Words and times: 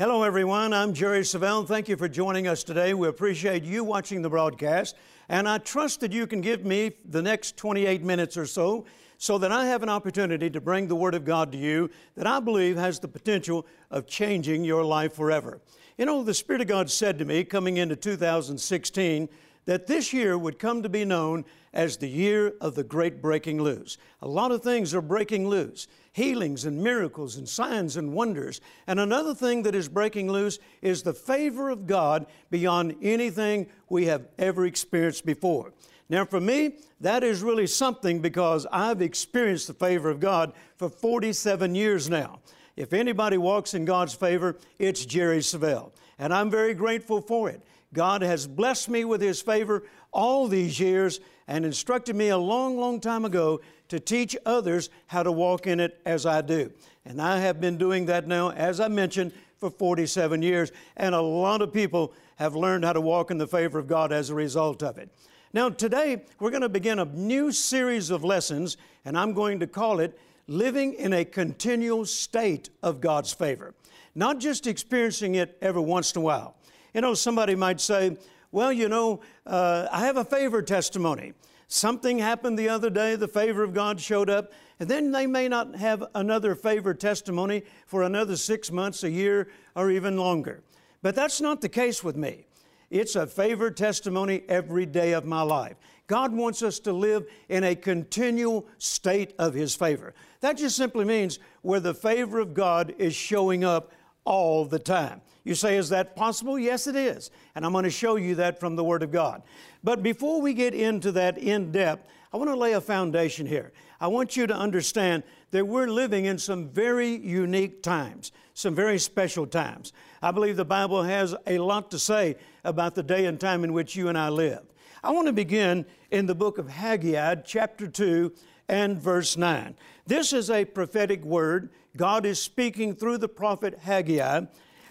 Hello, 0.00 0.22
everyone. 0.22 0.72
I'm 0.72 0.94
Jerry 0.94 1.20
Savelle. 1.20 1.68
Thank 1.68 1.86
you 1.86 1.94
for 1.94 2.08
joining 2.08 2.48
us 2.48 2.64
today. 2.64 2.94
We 2.94 3.06
appreciate 3.06 3.64
you 3.64 3.84
watching 3.84 4.22
the 4.22 4.30
broadcast, 4.30 4.96
and 5.28 5.46
I 5.46 5.58
trust 5.58 6.00
that 6.00 6.10
you 6.10 6.26
can 6.26 6.40
give 6.40 6.64
me 6.64 6.92
the 7.04 7.20
next 7.20 7.58
28 7.58 8.02
minutes 8.02 8.38
or 8.38 8.46
so 8.46 8.86
so 9.18 9.36
that 9.36 9.52
I 9.52 9.66
have 9.66 9.82
an 9.82 9.90
opportunity 9.90 10.48
to 10.48 10.58
bring 10.58 10.88
the 10.88 10.96
Word 10.96 11.14
of 11.14 11.26
God 11.26 11.52
to 11.52 11.58
you 11.58 11.90
that 12.16 12.26
I 12.26 12.40
believe 12.40 12.78
has 12.78 12.98
the 12.98 13.08
potential 13.08 13.66
of 13.90 14.06
changing 14.06 14.64
your 14.64 14.84
life 14.84 15.12
forever. 15.12 15.60
You 15.98 16.06
know, 16.06 16.22
the 16.22 16.32
Spirit 16.32 16.62
of 16.62 16.68
God 16.68 16.90
said 16.90 17.18
to 17.18 17.26
me 17.26 17.44
coming 17.44 17.76
into 17.76 17.94
2016 17.94 19.28
that 19.70 19.86
this 19.86 20.12
year 20.12 20.36
would 20.36 20.58
come 20.58 20.82
to 20.82 20.88
be 20.88 21.04
known 21.04 21.44
as 21.72 21.96
the 21.96 22.08
year 22.08 22.54
of 22.60 22.74
the 22.74 22.82
great 22.82 23.22
breaking 23.22 23.62
loose. 23.62 23.98
A 24.20 24.26
lot 24.26 24.50
of 24.50 24.64
things 24.64 24.92
are 24.92 25.00
breaking 25.00 25.46
loose 25.46 25.86
healings 26.12 26.64
and 26.64 26.82
miracles 26.82 27.36
and 27.36 27.48
signs 27.48 27.96
and 27.96 28.12
wonders. 28.12 28.60
And 28.88 28.98
another 28.98 29.32
thing 29.32 29.62
that 29.62 29.76
is 29.76 29.88
breaking 29.88 30.28
loose 30.28 30.58
is 30.82 31.04
the 31.04 31.14
favor 31.14 31.70
of 31.70 31.86
God 31.86 32.26
beyond 32.50 32.96
anything 33.00 33.68
we 33.88 34.06
have 34.06 34.26
ever 34.40 34.66
experienced 34.66 35.24
before. 35.24 35.72
Now, 36.08 36.24
for 36.24 36.40
me, 36.40 36.78
that 37.00 37.22
is 37.22 37.40
really 37.40 37.68
something 37.68 38.18
because 38.18 38.66
I've 38.72 39.00
experienced 39.00 39.68
the 39.68 39.74
favor 39.74 40.10
of 40.10 40.18
God 40.18 40.52
for 40.78 40.88
47 40.88 41.76
years 41.76 42.10
now. 42.10 42.40
If 42.74 42.92
anybody 42.92 43.38
walks 43.38 43.74
in 43.74 43.84
God's 43.84 44.14
favor, 44.14 44.56
it's 44.80 45.04
Jerry 45.06 45.38
Savelle. 45.38 45.92
And 46.18 46.34
I'm 46.34 46.50
very 46.50 46.74
grateful 46.74 47.20
for 47.20 47.48
it. 47.48 47.62
God 47.92 48.22
has 48.22 48.46
blessed 48.46 48.88
me 48.88 49.04
with 49.04 49.20
His 49.20 49.42
favor 49.42 49.82
all 50.12 50.48
these 50.48 50.78
years 50.78 51.20
and 51.48 51.64
instructed 51.64 52.14
me 52.14 52.28
a 52.28 52.38
long, 52.38 52.78
long 52.78 53.00
time 53.00 53.24
ago 53.24 53.60
to 53.88 53.98
teach 53.98 54.36
others 54.46 54.88
how 55.08 55.22
to 55.22 55.32
walk 55.32 55.66
in 55.66 55.80
it 55.80 56.00
as 56.06 56.24
I 56.24 56.42
do. 56.42 56.70
And 57.04 57.20
I 57.20 57.38
have 57.40 57.60
been 57.60 57.76
doing 57.76 58.06
that 58.06 58.28
now, 58.28 58.50
as 58.50 58.78
I 58.78 58.88
mentioned, 58.88 59.32
for 59.58 59.70
47 59.70 60.42
years. 60.42 60.70
And 60.96 61.14
a 61.14 61.20
lot 61.20 61.60
of 61.60 61.72
people 61.72 62.14
have 62.36 62.54
learned 62.54 62.84
how 62.84 62.92
to 62.92 63.00
walk 63.00 63.30
in 63.30 63.38
the 63.38 63.48
favor 63.48 63.78
of 63.78 63.88
God 63.88 64.12
as 64.12 64.30
a 64.30 64.34
result 64.34 64.82
of 64.82 64.96
it. 64.96 65.10
Now, 65.52 65.68
today, 65.68 66.22
we're 66.38 66.50
going 66.50 66.62
to 66.62 66.68
begin 66.68 67.00
a 67.00 67.04
new 67.04 67.50
series 67.50 68.10
of 68.10 68.22
lessons, 68.22 68.76
and 69.04 69.18
I'm 69.18 69.32
going 69.32 69.58
to 69.60 69.66
call 69.66 69.98
it 69.98 70.16
Living 70.46 70.94
in 70.94 71.12
a 71.12 71.24
Continual 71.24 72.06
State 72.06 72.70
of 72.82 73.00
God's 73.00 73.32
Favor. 73.32 73.74
Not 74.14 74.38
just 74.38 74.66
experiencing 74.66 75.34
it 75.34 75.58
every 75.60 75.82
once 75.82 76.12
in 76.14 76.22
a 76.22 76.24
while. 76.24 76.56
You 76.94 77.00
know, 77.00 77.14
somebody 77.14 77.54
might 77.54 77.80
say, 77.80 78.16
well, 78.52 78.72
you 78.72 78.88
know, 78.88 79.20
uh, 79.46 79.88
I 79.92 80.06
have 80.06 80.16
a 80.16 80.24
favor 80.24 80.62
testimony. 80.62 81.34
Something 81.68 82.18
happened 82.18 82.58
the 82.58 82.68
other 82.68 82.90
day, 82.90 83.14
the 83.14 83.28
favor 83.28 83.62
of 83.62 83.72
God 83.72 84.00
showed 84.00 84.28
up, 84.28 84.52
and 84.80 84.88
then 84.88 85.12
they 85.12 85.26
may 85.26 85.46
not 85.46 85.76
have 85.76 86.04
another 86.16 86.56
favor 86.56 86.94
testimony 86.94 87.62
for 87.86 88.02
another 88.02 88.36
six 88.36 88.72
months, 88.72 89.04
a 89.04 89.10
year, 89.10 89.48
or 89.76 89.90
even 89.90 90.16
longer. 90.16 90.62
But 91.00 91.14
that's 91.14 91.40
not 91.40 91.60
the 91.60 91.68
case 91.68 92.02
with 92.02 92.16
me. 92.16 92.46
It's 92.90 93.14
a 93.14 93.26
favor 93.26 93.70
testimony 93.70 94.42
every 94.48 94.84
day 94.84 95.12
of 95.12 95.24
my 95.24 95.42
life. 95.42 95.76
God 96.08 96.32
wants 96.32 96.60
us 96.60 96.80
to 96.80 96.92
live 96.92 97.24
in 97.48 97.62
a 97.62 97.76
continual 97.76 98.66
state 98.78 99.32
of 99.38 99.54
His 99.54 99.76
favor. 99.76 100.12
That 100.40 100.56
just 100.56 100.76
simply 100.76 101.04
means 101.04 101.38
where 101.62 101.78
the 101.78 101.94
favor 101.94 102.40
of 102.40 102.52
God 102.52 102.92
is 102.98 103.14
showing 103.14 103.62
up 103.62 103.92
all 104.24 104.64
the 104.64 104.80
time. 104.80 105.20
You 105.50 105.56
say, 105.56 105.76
is 105.78 105.88
that 105.88 106.14
possible? 106.14 106.56
Yes, 106.56 106.86
it 106.86 106.94
is. 106.94 107.32
And 107.56 107.66
I'm 107.66 107.72
going 107.72 107.82
to 107.82 107.90
show 107.90 108.14
you 108.14 108.36
that 108.36 108.60
from 108.60 108.76
the 108.76 108.84
Word 108.84 109.02
of 109.02 109.10
God. 109.10 109.42
But 109.82 110.00
before 110.00 110.40
we 110.40 110.54
get 110.54 110.74
into 110.74 111.10
that 111.10 111.38
in 111.38 111.72
depth, 111.72 112.08
I 112.32 112.36
want 112.36 112.50
to 112.50 112.56
lay 112.56 112.74
a 112.74 112.80
foundation 112.80 113.48
here. 113.48 113.72
I 114.00 114.06
want 114.06 114.36
you 114.36 114.46
to 114.46 114.54
understand 114.54 115.24
that 115.50 115.66
we're 115.66 115.88
living 115.88 116.26
in 116.26 116.38
some 116.38 116.68
very 116.68 117.16
unique 117.16 117.82
times, 117.82 118.30
some 118.54 118.76
very 118.76 118.96
special 118.96 119.44
times. 119.44 119.92
I 120.22 120.30
believe 120.30 120.56
the 120.56 120.64
Bible 120.64 121.02
has 121.02 121.34
a 121.48 121.58
lot 121.58 121.90
to 121.90 121.98
say 121.98 122.36
about 122.62 122.94
the 122.94 123.02
day 123.02 123.26
and 123.26 123.40
time 123.40 123.64
in 123.64 123.72
which 123.72 123.96
you 123.96 124.06
and 124.06 124.16
I 124.16 124.28
live. 124.28 124.62
I 125.02 125.10
want 125.10 125.26
to 125.26 125.32
begin 125.32 125.84
in 126.12 126.26
the 126.26 126.34
book 126.36 126.58
of 126.58 126.68
Haggai, 126.68 127.34
chapter 127.44 127.88
2 127.88 128.32
and 128.68 128.96
verse 128.96 129.36
9. 129.36 129.74
This 130.06 130.32
is 130.32 130.48
a 130.48 130.64
prophetic 130.64 131.24
word. 131.24 131.70
God 131.96 132.24
is 132.24 132.40
speaking 132.40 132.94
through 132.94 133.18
the 133.18 133.28
prophet 133.28 133.80
Haggai, 133.80 134.42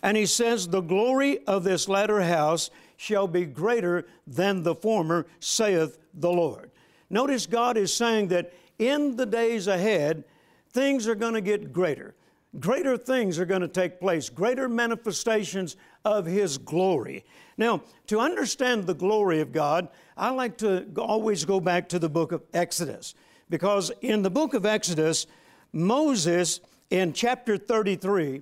and 0.01 0.17
he 0.17 0.25
says, 0.25 0.67
The 0.67 0.81
glory 0.81 1.45
of 1.45 1.63
this 1.63 1.87
latter 1.87 2.21
house 2.21 2.69
shall 2.97 3.27
be 3.27 3.45
greater 3.45 4.05
than 4.27 4.63
the 4.63 4.75
former, 4.75 5.25
saith 5.39 5.97
the 6.13 6.31
Lord. 6.31 6.71
Notice 7.09 7.45
God 7.47 7.77
is 7.77 7.93
saying 7.93 8.27
that 8.27 8.53
in 8.77 9.15
the 9.15 9.25
days 9.25 9.67
ahead, 9.67 10.23
things 10.71 11.07
are 11.07 11.15
going 11.15 11.33
to 11.33 11.41
get 11.41 11.73
greater. 11.73 12.15
Greater 12.59 12.97
things 12.97 13.38
are 13.38 13.45
going 13.45 13.61
to 13.61 13.67
take 13.67 13.99
place, 13.99 14.29
greater 14.29 14.67
manifestations 14.67 15.75
of 16.03 16.25
His 16.25 16.57
glory. 16.57 17.23
Now, 17.57 17.83
to 18.07 18.19
understand 18.19 18.88
the 18.88 18.95
glory 18.95 19.39
of 19.41 19.51
God, 19.51 19.89
I 20.17 20.31
like 20.31 20.57
to 20.59 20.88
always 20.97 21.45
go 21.45 21.59
back 21.59 21.89
to 21.89 21.99
the 21.99 22.09
book 22.09 22.31
of 22.31 22.41
Exodus, 22.53 23.13
because 23.49 23.91
in 24.01 24.23
the 24.23 24.29
book 24.29 24.53
of 24.53 24.65
Exodus, 24.65 25.27
Moses, 25.71 26.59
in 26.89 27.13
chapter 27.13 27.57
33, 27.57 28.41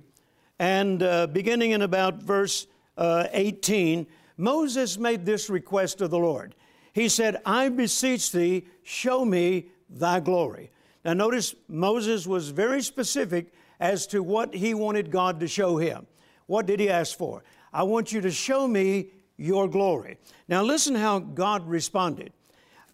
and 0.58 1.02
uh, 1.02 1.26
beginning 1.28 1.70
in 1.72 1.82
about 1.82 2.22
verse 2.22 2.66
uh, 2.96 3.28
18, 3.32 4.06
Moses 4.36 4.98
made 4.98 5.24
this 5.24 5.48
request 5.48 6.00
of 6.00 6.10
the 6.10 6.18
Lord. 6.18 6.54
He 6.92 7.08
said, 7.08 7.40
I 7.46 7.68
beseech 7.68 8.32
thee, 8.32 8.66
show 8.82 9.24
me 9.24 9.66
thy 9.88 10.20
glory. 10.20 10.70
Now, 11.04 11.12
notice 11.12 11.54
Moses 11.68 12.26
was 12.26 12.50
very 12.50 12.82
specific 12.82 13.52
as 13.80 14.06
to 14.08 14.22
what 14.22 14.54
he 14.54 14.74
wanted 14.74 15.10
God 15.10 15.40
to 15.40 15.48
show 15.48 15.76
him. 15.76 16.06
What 16.46 16.66
did 16.66 16.80
he 16.80 16.90
ask 16.90 17.16
for? 17.16 17.44
I 17.72 17.84
want 17.84 18.12
you 18.12 18.20
to 18.22 18.30
show 18.30 18.66
me 18.66 19.10
your 19.36 19.68
glory. 19.68 20.18
Now, 20.48 20.62
listen 20.62 20.94
how 20.94 21.20
God 21.20 21.68
responded 21.68 22.32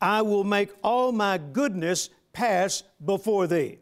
I 0.00 0.20
will 0.20 0.44
make 0.44 0.70
all 0.82 1.12
my 1.12 1.38
goodness 1.38 2.10
pass 2.32 2.82
before 3.02 3.46
thee. 3.46 3.78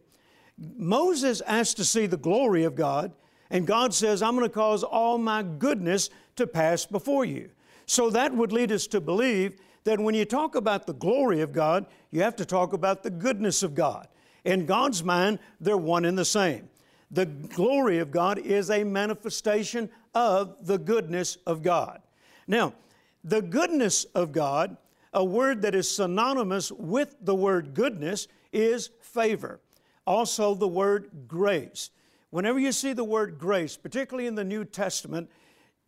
Moses 0.56 1.40
asked 1.40 1.78
to 1.78 1.84
see 1.84 2.06
the 2.06 2.16
glory 2.16 2.62
of 2.62 2.76
God, 2.76 3.12
and 3.52 3.66
God 3.66 3.92
says, 3.92 4.22
I'm 4.22 4.34
going 4.34 4.48
to 4.48 4.52
cause 4.52 4.82
all 4.82 5.18
my 5.18 5.42
goodness 5.42 6.08
to 6.36 6.46
pass 6.46 6.86
before 6.86 7.26
you. 7.26 7.50
So 7.84 8.08
that 8.08 8.34
would 8.34 8.50
lead 8.50 8.72
us 8.72 8.86
to 8.88 9.00
believe 9.00 9.60
that 9.84 10.00
when 10.00 10.14
you 10.14 10.24
talk 10.24 10.54
about 10.54 10.86
the 10.86 10.94
glory 10.94 11.42
of 11.42 11.52
God, 11.52 11.84
you 12.10 12.22
have 12.22 12.34
to 12.36 12.46
talk 12.46 12.72
about 12.72 13.02
the 13.02 13.10
goodness 13.10 13.62
of 13.62 13.74
God. 13.74 14.08
In 14.46 14.64
God's 14.64 15.04
mind, 15.04 15.38
they're 15.60 15.76
one 15.76 16.06
and 16.06 16.16
the 16.16 16.24
same. 16.24 16.70
The 17.10 17.26
glory 17.26 17.98
of 17.98 18.10
God 18.10 18.38
is 18.38 18.70
a 18.70 18.84
manifestation 18.84 19.90
of 20.14 20.56
the 20.66 20.78
goodness 20.78 21.36
of 21.46 21.62
God. 21.62 22.00
Now, 22.46 22.72
the 23.22 23.42
goodness 23.42 24.04
of 24.14 24.32
God, 24.32 24.78
a 25.12 25.22
word 25.22 25.60
that 25.60 25.74
is 25.74 25.94
synonymous 25.94 26.72
with 26.72 27.16
the 27.20 27.34
word 27.34 27.74
goodness, 27.74 28.28
is 28.50 28.88
favor. 29.00 29.60
Also, 30.06 30.54
the 30.54 30.66
word 30.66 31.10
grace. 31.28 31.90
Whenever 32.32 32.58
you 32.58 32.72
see 32.72 32.94
the 32.94 33.04
word 33.04 33.38
grace, 33.38 33.76
particularly 33.76 34.26
in 34.26 34.34
the 34.34 34.42
New 34.42 34.64
Testament, 34.64 35.28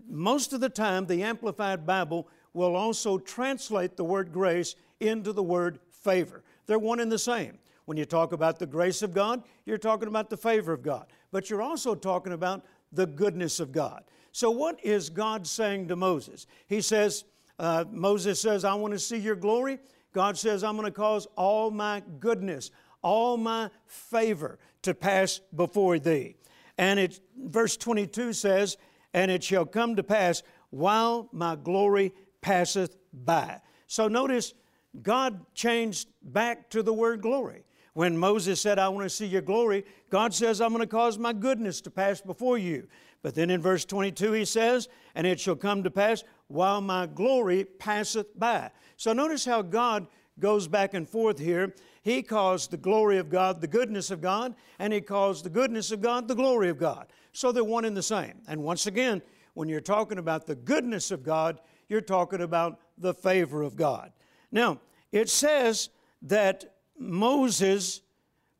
most 0.06 0.52
of 0.52 0.60
the 0.60 0.68
time 0.68 1.06
the 1.06 1.22
Amplified 1.22 1.86
Bible 1.86 2.28
will 2.52 2.76
also 2.76 3.16
translate 3.16 3.96
the 3.96 4.04
word 4.04 4.30
grace 4.30 4.76
into 5.00 5.32
the 5.32 5.42
word 5.42 5.78
favor. 5.90 6.44
They're 6.66 6.78
one 6.78 7.00
and 7.00 7.10
the 7.10 7.18
same. 7.18 7.58
When 7.86 7.96
you 7.96 8.04
talk 8.04 8.32
about 8.32 8.58
the 8.58 8.66
grace 8.66 9.00
of 9.00 9.14
God, 9.14 9.42
you're 9.64 9.78
talking 9.78 10.06
about 10.06 10.28
the 10.28 10.36
favor 10.36 10.74
of 10.74 10.82
God, 10.82 11.06
but 11.32 11.48
you're 11.48 11.62
also 11.62 11.94
talking 11.94 12.34
about 12.34 12.62
the 12.92 13.06
goodness 13.06 13.58
of 13.58 13.72
God. 13.72 14.04
So, 14.30 14.50
what 14.50 14.78
is 14.84 15.08
God 15.08 15.46
saying 15.46 15.88
to 15.88 15.96
Moses? 15.96 16.46
He 16.66 16.82
says, 16.82 17.24
uh, 17.58 17.86
Moses 17.90 18.38
says, 18.38 18.66
I 18.66 18.74
want 18.74 18.92
to 18.92 18.98
see 18.98 19.16
your 19.16 19.36
glory. 19.36 19.78
God 20.12 20.36
says, 20.36 20.62
I'm 20.62 20.76
going 20.76 20.86
to 20.86 20.92
cause 20.92 21.26
all 21.36 21.70
my 21.70 22.02
goodness, 22.20 22.70
all 23.04 23.36
my 23.36 23.70
favor 23.86 24.58
to 24.82 24.94
pass 24.94 25.40
before 25.54 26.00
thee. 26.00 26.34
And 26.76 26.98
it, 26.98 27.20
verse 27.38 27.76
22 27.76 28.32
says, 28.32 28.76
And 29.12 29.30
it 29.30 29.44
shall 29.44 29.66
come 29.66 29.94
to 29.94 30.02
pass 30.02 30.42
while 30.70 31.28
my 31.30 31.54
glory 31.54 32.12
passeth 32.40 32.96
by. 33.12 33.60
So 33.86 34.08
notice 34.08 34.54
God 35.00 35.44
changed 35.54 36.08
back 36.22 36.70
to 36.70 36.82
the 36.82 36.92
word 36.92 37.20
glory. 37.20 37.64
When 37.92 38.18
Moses 38.18 38.60
said, 38.60 38.80
I 38.80 38.88
want 38.88 39.04
to 39.04 39.10
see 39.10 39.26
your 39.26 39.42
glory, 39.42 39.84
God 40.10 40.34
says, 40.34 40.60
I'm 40.60 40.70
going 40.70 40.80
to 40.80 40.86
cause 40.86 41.16
my 41.16 41.32
goodness 41.32 41.80
to 41.82 41.90
pass 41.90 42.20
before 42.20 42.58
you. 42.58 42.88
But 43.22 43.36
then 43.36 43.50
in 43.50 43.62
verse 43.62 43.84
22, 43.84 44.32
he 44.32 44.44
says, 44.44 44.88
And 45.14 45.26
it 45.26 45.38
shall 45.38 45.54
come 45.54 45.84
to 45.84 45.90
pass 45.90 46.24
while 46.48 46.80
my 46.80 47.06
glory 47.06 47.64
passeth 47.64 48.36
by. 48.36 48.70
So 48.96 49.12
notice 49.12 49.44
how 49.44 49.62
God 49.62 50.08
goes 50.40 50.66
back 50.66 50.94
and 50.94 51.08
forth 51.08 51.38
here. 51.38 51.74
He 52.04 52.22
calls 52.22 52.68
the 52.68 52.76
glory 52.76 53.16
of 53.16 53.30
God 53.30 53.62
the 53.62 53.66
goodness 53.66 54.10
of 54.10 54.20
God, 54.20 54.54
and 54.78 54.92
he 54.92 55.00
calls 55.00 55.42
the 55.42 55.48
goodness 55.48 55.90
of 55.90 56.02
God 56.02 56.28
the 56.28 56.34
glory 56.34 56.68
of 56.68 56.78
God. 56.78 57.06
So 57.32 57.50
they're 57.50 57.64
one 57.64 57.86
and 57.86 57.96
the 57.96 58.02
same. 58.02 58.42
And 58.46 58.62
once 58.62 58.86
again, 58.86 59.22
when 59.54 59.70
you're 59.70 59.80
talking 59.80 60.18
about 60.18 60.46
the 60.46 60.54
goodness 60.54 61.10
of 61.10 61.22
God, 61.22 61.60
you're 61.88 62.02
talking 62.02 62.42
about 62.42 62.78
the 62.98 63.14
favor 63.14 63.62
of 63.62 63.74
God. 63.74 64.12
Now, 64.52 64.80
it 65.12 65.30
says 65.30 65.88
that 66.20 66.76
Moses 66.98 68.02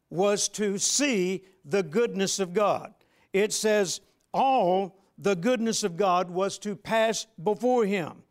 was 0.09 0.49
to 0.49 0.79
see 0.79 1.45
the 1.67 1.83
goodness 1.83 2.41
of 2.41 2.55
God. 2.55 2.95
It 3.35 3.53
says, 3.53 4.01
all 4.33 4.97
the 5.19 5.37
goodness 5.37 5.85
of 5.85 5.99
God 5.99 6.31
was 6.31 6.59
to 6.61 6.75
pass 6.75 7.27
before 7.43 7.85
him. 7.85 8.23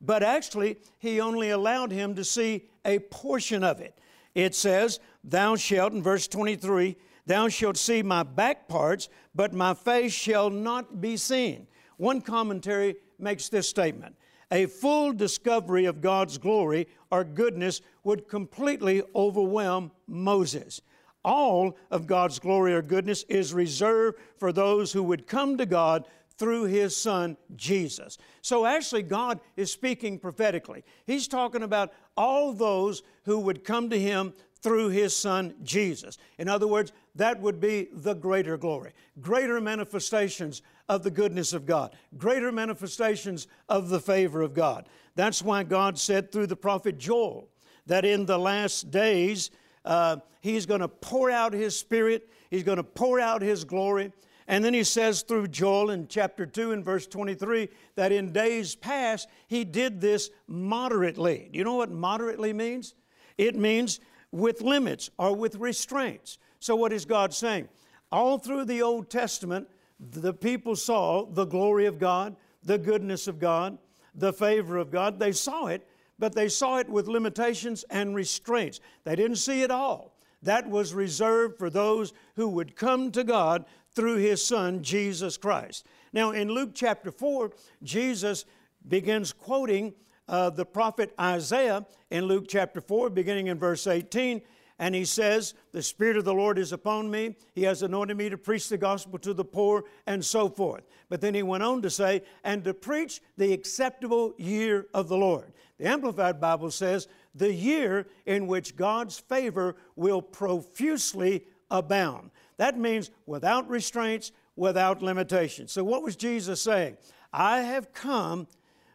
But 0.00 0.24
actually, 0.24 0.78
he 0.98 1.20
only 1.20 1.50
allowed 1.50 1.92
him 1.92 2.16
to 2.16 2.24
see 2.24 2.64
a 2.84 2.98
portion 2.98 3.62
of 3.62 3.80
it. 3.80 3.96
It 4.36 4.54
says, 4.54 5.00
Thou 5.24 5.56
shalt, 5.56 5.94
in 5.94 6.02
verse 6.02 6.28
23, 6.28 6.94
Thou 7.24 7.48
shalt 7.48 7.78
see 7.78 8.02
my 8.02 8.22
back 8.22 8.68
parts, 8.68 9.08
but 9.34 9.54
my 9.54 9.72
face 9.72 10.12
shall 10.12 10.50
not 10.50 11.00
be 11.00 11.16
seen. 11.16 11.66
One 11.96 12.20
commentary 12.20 12.96
makes 13.18 13.48
this 13.48 13.66
statement 13.66 14.14
A 14.50 14.66
full 14.66 15.14
discovery 15.14 15.86
of 15.86 16.02
God's 16.02 16.36
glory 16.36 16.86
or 17.10 17.24
goodness 17.24 17.80
would 18.04 18.28
completely 18.28 19.02
overwhelm 19.14 19.90
Moses 20.06 20.82
all 21.24 21.76
of 21.90 22.06
God's 22.06 22.38
glory 22.38 22.72
or 22.72 22.82
goodness 22.82 23.24
is 23.24 23.52
reserved 23.52 24.16
for 24.38 24.52
those 24.52 24.92
who 24.92 25.02
would 25.02 25.26
come 25.26 25.58
to 25.58 25.66
God 25.66 26.06
through 26.38 26.64
His 26.64 26.96
Son, 26.96 27.36
Jesus. 27.56 28.16
So 28.42 28.64
actually, 28.64 29.02
God 29.02 29.40
is 29.56 29.72
speaking 29.72 30.18
prophetically. 30.18 30.84
He's 31.06 31.26
talking 31.26 31.62
about 31.62 31.92
all 32.16 32.52
those 32.52 33.02
who 33.24 33.38
would 33.40 33.64
come 33.64 33.90
to 33.90 33.98
Him 33.98 34.32
through 34.60 34.88
His 34.88 35.14
Son, 35.14 35.54
Jesus. 35.62 36.18
In 36.38 36.48
other 36.48 36.66
words, 36.66 36.92
that 37.14 37.40
would 37.40 37.60
be 37.60 37.88
the 37.92 38.14
greater 38.14 38.56
glory, 38.56 38.92
greater 39.20 39.60
manifestations 39.60 40.62
of 40.88 41.02
the 41.02 41.10
goodness 41.10 41.52
of 41.52 41.66
God, 41.66 41.94
greater 42.16 42.52
manifestations 42.52 43.46
of 43.68 43.88
the 43.88 44.00
favor 44.00 44.42
of 44.42 44.54
God. 44.54 44.88
That's 45.14 45.42
why 45.42 45.62
God 45.62 45.98
said 45.98 46.30
through 46.30 46.46
the 46.46 46.56
prophet 46.56 46.98
Joel 46.98 47.48
that 47.86 48.04
in 48.04 48.26
the 48.26 48.38
last 48.38 48.90
days, 48.90 49.50
uh, 49.84 50.16
he's 50.40 50.66
going 50.66 50.80
to 50.80 50.88
pour 50.88 51.30
out 51.30 51.52
His 51.52 51.78
Spirit, 51.78 52.28
He's 52.50 52.62
going 52.62 52.76
to 52.76 52.84
pour 52.84 53.18
out 53.20 53.42
His 53.42 53.64
glory. 53.64 54.12
And 54.48 54.64
then 54.64 54.74
he 54.74 54.84
says 54.84 55.22
through 55.22 55.48
Joel 55.48 55.90
in 55.90 56.06
chapter 56.06 56.46
2 56.46 56.72
and 56.72 56.84
verse 56.84 57.06
23 57.06 57.68
that 57.96 58.12
in 58.12 58.32
days 58.32 58.76
past 58.76 59.28
he 59.48 59.64
did 59.64 60.00
this 60.00 60.30
moderately. 60.46 61.48
Do 61.52 61.58
you 61.58 61.64
know 61.64 61.74
what 61.74 61.90
moderately 61.90 62.52
means? 62.52 62.94
It 63.36 63.56
means 63.56 64.00
with 64.30 64.60
limits 64.60 65.10
or 65.18 65.34
with 65.34 65.56
restraints. 65.56 66.38
So, 66.60 66.76
what 66.76 66.92
is 66.92 67.04
God 67.04 67.34
saying? 67.34 67.68
All 68.12 68.38
through 68.38 68.66
the 68.66 68.82
Old 68.82 69.10
Testament, 69.10 69.68
the 69.98 70.32
people 70.32 70.76
saw 70.76 71.26
the 71.26 71.44
glory 71.44 71.86
of 71.86 71.98
God, 71.98 72.36
the 72.62 72.78
goodness 72.78 73.26
of 73.26 73.38
God, 73.38 73.78
the 74.14 74.32
favor 74.32 74.76
of 74.76 74.90
God. 74.90 75.18
They 75.18 75.32
saw 75.32 75.66
it, 75.66 75.86
but 76.18 76.34
they 76.34 76.48
saw 76.48 76.78
it 76.78 76.88
with 76.88 77.08
limitations 77.08 77.84
and 77.90 78.14
restraints. 78.14 78.80
They 79.04 79.16
didn't 79.16 79.36
see 79.36 79.62
it 79.62 79.70
all. 79.70 80.16
That 80.42 80.68
was 80.68 80.94
reserved 80.94 81.58
for 81.58 81.70
those 81.70 82.12
who 82.36 82.48
would 82.48 82.76
come 82.76 83.10
to 83.12 83.24
God 83.24 83.64
through 83.96 84.18
His 84.18 84.44
Son, 84.44 84.82
Jesus 84.82 85.36
Christ. 85.36 85.86
Now, 86.12 86.30
in 86.30 86.48
Luke 86.48 86.70
chapter 86.74 87.10
4, 87.10 87.50
Jesus 87.82 88.44
begins 88.86 89.32
quoting 89.32 89.94
uh, 90.28 90.50
the 90.50 90.66
prophet 90.66 91.12
Isaiah 91.18 91.84
in 92.10 92.26
Luke 92.26 92.44
chapter 92.48 92.80
4, 92.80 93.10
beginning 93.10 93.48
in 93.48 93.58
verse 93.58 93.86
18. 93.86 94.42
And 94.78 94.94
he 94.94 95.06
says, 95.06 95.54
The 95.72 95.82
Spirit 95.82 96.18
of 96.18 96.24
the 96.24 96.34
Lord 96.34 96.58
is 96.58 96.72
upon 96.72 97.10
me. 97.10 97.36
He 97.54 97.62
has 97.62 97.82
anointed 97.82 98.16
me 98.16 98.28
to 98.28 98.36
preach 98.36 98.68
the 98.68 98.76
gospel 98.76 99.18
to 99.20 99.32
the 99.32 99.44
poor, 99.44 99.84
and 100.06 100.22
so 100.22 100.50
forth. 100.50 100.84
But 101.08 101.22
then 101.22 101.34
he 101.34 101.42
went 101.42 101.62
on 101.62 101.80
to 101.82 101.90
say, 101.90 102.22
And 102.44 102.62
to 102.64 102.74
preach 102.74 103.22
the 103.38 103.54
acceptable 103.54 104.34
year 104.36 104.86
of 104.92 105.08
the 105.08 105.16
Lord. 105.16 105.52
The 105.78 105.86
Amplified 105.86 106.40
Bible 106.40 106.70
says, 106.70 107.08
The 107.34 107.52
year 107.52 108.06
in 108.26 108.46
which 108.46 108.76
God's 108.76 109.18
favor 109.18 109.76
will 109.96 110.20
profusely 110.20 111.46
abound. 111.70 112.30
That 112.58 112.78
means 112.78 113.10
without 113.26 113.68
restraints, 113.68 114.32
without 114.56 115.02
limitations. 115.02 115.72
So, 115.72 115.84
what 115.84 116.02
was 116.02 116.16
Jesus 116.16 116.62
saying? 116.62 116.96
I 117.32 117.60
have 117.60 117.92
come 117.92 118.46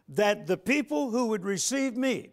that 0.08 0.46
the 0.46 0.56
people 0.56 1.10
who 1.10 1.28
would 1.28 1.44
receive 1.44 1.96
me 1.96 2.30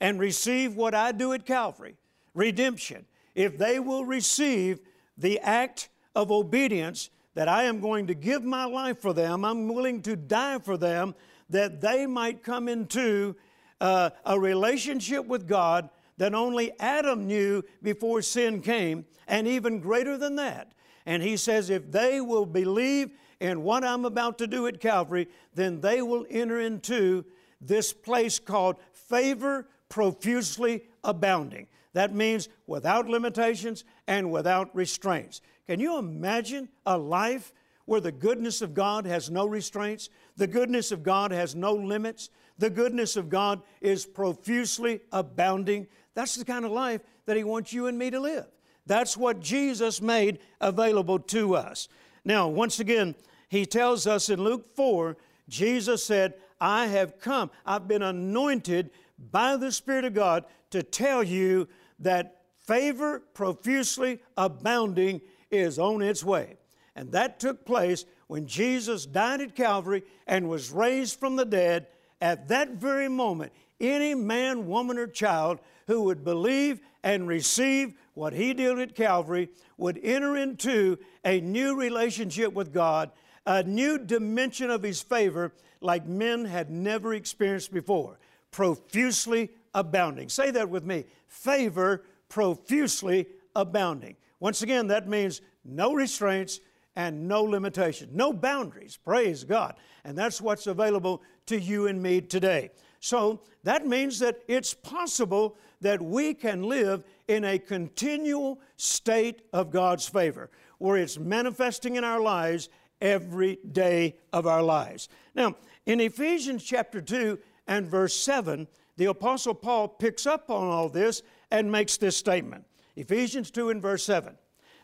and 0.00 0.18
receive 0.18 0.74
what 0.74 0.94
I 0.94 1.12
do 1.12 1.32
at 1.32 1.46
Calvary, 1.46 1.96
redemption, 2.34 3.06
if 3.34 3.56
they 3.56 3.78
will 3.78 4.04
receive 4.04 4.80
the 5.16 5.38
act 5.40 5.88
of 6.14 6.30
obedience 6.30 7.10
that 7.34 7.48
I 7.48 7.64
am 7.64 7.80
going 7.80 8.08
to 8.08 8.14
give 8.14 8.42
my 8.42 8.64
life 8.64 8.98
for 9.00 9.12
them, 9.12 9.44
I'm 9.44 9.68
willing 9.68 10.02
to 10.02 10.16
die 10.16 10.58
for 10.58 10.76
them, 10.76 11.14
that 11.48 11.80
they 11.80 12.06
might 12.06 12.42
come 12.42 12.68
into 12.68 13.36
uh, 13.80 14.10
a 14.24 14.38
relationship 14.38 15.26
with 15.26 15.46
God 15.48 15.88
that 16.22 16.36
only 16.36 16.70
Adam 16.78 17.26
knew 17.26 17.64
before 17.82 18.22
sin 18.22 18.60
came, 18.60 19.04
and 19.26 19.48
even 19.48 19.80
greater 19.80 20.16
than 20.16 20.36
that. 20.36 20.70
And 21.04 21.20
he 21.20 21.36
says, 21.36 21.68
if 21.68 21.90
they 21.90 22.20
will 22.20 22.46
believe 22.46 23.10
in 23.40 23.64
what 23.64 23.82
I'm 23.82 24.04
about 24.04 24.38
to 24.38 24.46
do 24.46 24.68
at 24.68 24.78
Calvary, 24.78 25.26
then 25.52 25.80
they 25.80 26.00
will 26.00 26.24
enter 26.30 26.60
into 26.60 27.24
this 27.60 27.92
place 27.92 28.38
called 28.38 28.76
favor 28.92 29.66
profusely 29.88 30.84
abounding. 31.02 31.66
That 31.92 32.14
means 32.14 32.48
without 32.68 33.08
limitations 33.08 33.82
and 34.06 34.30
without 34.30 34.72
restraints. 34.76 35.40
Can 35.66 35.80
you 35.80 35.98
imagine 35.98 36.68
a 36.86 36.96
life 36.96 37.52
where 37.84 38.00
the 38.00 38.12
goodness 38.12 38.62
of 38.62 38.74
God 38.74 39.06
has 39.06 39.28
no 39.28 39.44
restraints? 39.44 40.08
The 40.36 40.46
goodness 40.46 40.92
of 40.92 41.02
God 41.02 41.32
has 41.32 41.56
no 41.56 41.74
limits? 41.74 42.30
The 42.62 42.70
goodness 42.70 43.16
of 43.16 43.28
God 43.28 43.60
is 43.80 44.06
profusely 44.06 45.00
abounding. 45.10 45.88
That's 46.14 46.36
the 46.36 46.44
kind 46.44 46.64
of 46.64 46.70
life 46.70 47.00
that 47.26 47.36
He 47.36 47.42
wants 47.42 47.72
you 47.72 47.88
and 47.88 47.98
me 47.98 48.08
to 48.10 48.20
live. 48.20 48.46
That's 48.86 49.16
what 49.16 49.40
Jesus 49.40 50.00
made 50.00 50.38
available 50.60 51.18
to 51.18 51.56
us. 51.56 51.88
Now, 52.24 52.46
once 52.46 52.78
again, 52.78 53.16
He 53.48 53.66
tells 53.66 54.06
us 54.06 54.28
in 54.28 54.44
Luke 54.44 54.68
4, 54.76 55.16
Jesus 55.48 56.06
said, 56.06 56.34
I 56.60 56.86
have 56.86 57.18
come, 57.18 57.50
I've 57.66 57.88
been 57.88 58.02
anointed 58.02 58.90
by 59.18 59.56
the 59.56 59.72
Spirit 59.72 60.04
of 60.04 60.14
God 60.14 60.44
to 60.70 60.84
tell 60.84 61.24
you 61.24 61.66
that 61.98 62.42
favor 62.60 63.24
profusely 63.34 64.20
abounding 64.36 65.20
is 65.50 65.80
on 65.80 66.00
its 66.00 66.22
way. 66.22 66.58
And 66.94 67.10
that 67.10 67.40
took 67.40 67.64
place 67.64 68.04
when 68.28 68.46
Jesus 68.46 69.04
died 69.04 69.40
at 69.40 69.56
Calvary 69.56 70.04
and 70.28 70.48
was 70.48 70.70
raised 70.70 71.18
from 71.18 71.34
the 71.34 71.44
dead. 71.44 71.88
At 72.22 72.46
that 72.48 72.70
very 72.74 73.08
moment, 73.08 73.52
any 73.80 74.14
man, 74.14 74.68
woman, 74.68 74.96
or 74.96 75.08
child 75.08 75.58
who 75.88 76.02
would 76.02 76.22
believe 76.22 76.80
and 77.02 77.26
receive 77.26 77.94
what 78.14 78.32
he 78.32 78.54
did 78.54 78.78
at 78.78 78.94
Calvary 78.94 79.48
would 79.76 79.98
enter 80.04 80.36
into 80.36 80.98
a 81.24 81.40
new 81.40 81.74
relationship 81.74 82.52
with 82.52 82.72
God, 82.72 83.10
a 83.44 83.64
new 83.64 83.98
dimension 83.98 84.70
of 84.70 84.84
his 84.84 85.02
favor 85.02 85.52
like 85.80 86.06
men 86.06 86.44
had 86.44 86.70
never 86.70 87.12
experienced 87.12 87.72
before, 87.72 88.20
profusely 88.52 89.50
abounding. 89.74 90.28
Say 90.28 90.52
that 90.52 90.70
with 90.70 90.84
me 90.84 91.06
favor 91.26 92.04
profusely 92.28 93.26
abounding. 93.56 94.14
Once 94.38 94.62
again, 94.62 94.86
that 94.86 95.08
means 95.08 95.40
no 95.64 95.92
restraints 95.92 96.60
and 96.96 97.26
no 97.26 97.42
limitation, 97.42 98.10
no 98.12 98.32
boundaries. 98.32 98.98
Praise 99.02 99.44
God. 99.44 99.74
And 100.04 100.16
that's 100.16 100.40
what's 100.40 100.66
available 100.66 101.22
to 101.46 101.58
you 101.58 101.86
and 101.86 102.02
me 102.02 102.20
today. 102.20 102.70
So 103.00 103.40
that 103.64 103.86
means 103.86 104.18
that 104.20 104.40
it's 104.48 104.74
possible 104.74 105.56
that 105.80 106.00
we 106.00 106.34
can 106.34 106.62
live 106.62 107.02
in 107.28 107.44
a 107.44 107.58
continual 107.58 108.60
state 108.76 109.42
of 109.52 109.70
God's 109.70 110.08
favor, 110.08 110.50
where 110.78 110.96
it's 110.96 111.18
manifesting 111.18 111.96
in 111.96 112.04
our 112.04 112.20
lives 112.20 112.68
every 113.00 113.58
day 113.72 114.16
of 114.32 114.46
our 114.46 114.62
lives. 114.62 115.08
Now, 115.34 115.56
in 115.86 116.00
Ephesians 116.00 116.62
chapter 116.62 117.00
2 117.00 117.38
and 117.66 117.86
verse 117.86 118.14
7, 118.14 118.68
the 118.96 119.06
Apostle 119.06 119.54
Paul 119.54 119.88
picks 119.88 120.26
up 120.26 120.50
on 120.50 120.68
all 120.68 120.88
this 120.88 121.22
and 121.50 121.72
makes 121.72 121.96
this 121.96 122.16
statement. 122.16 122.64
Ephesians 122.94 123.50
2 123.50 123.70
and 123.70 123.82
verse 123.82 124.04
7 124.04 124.36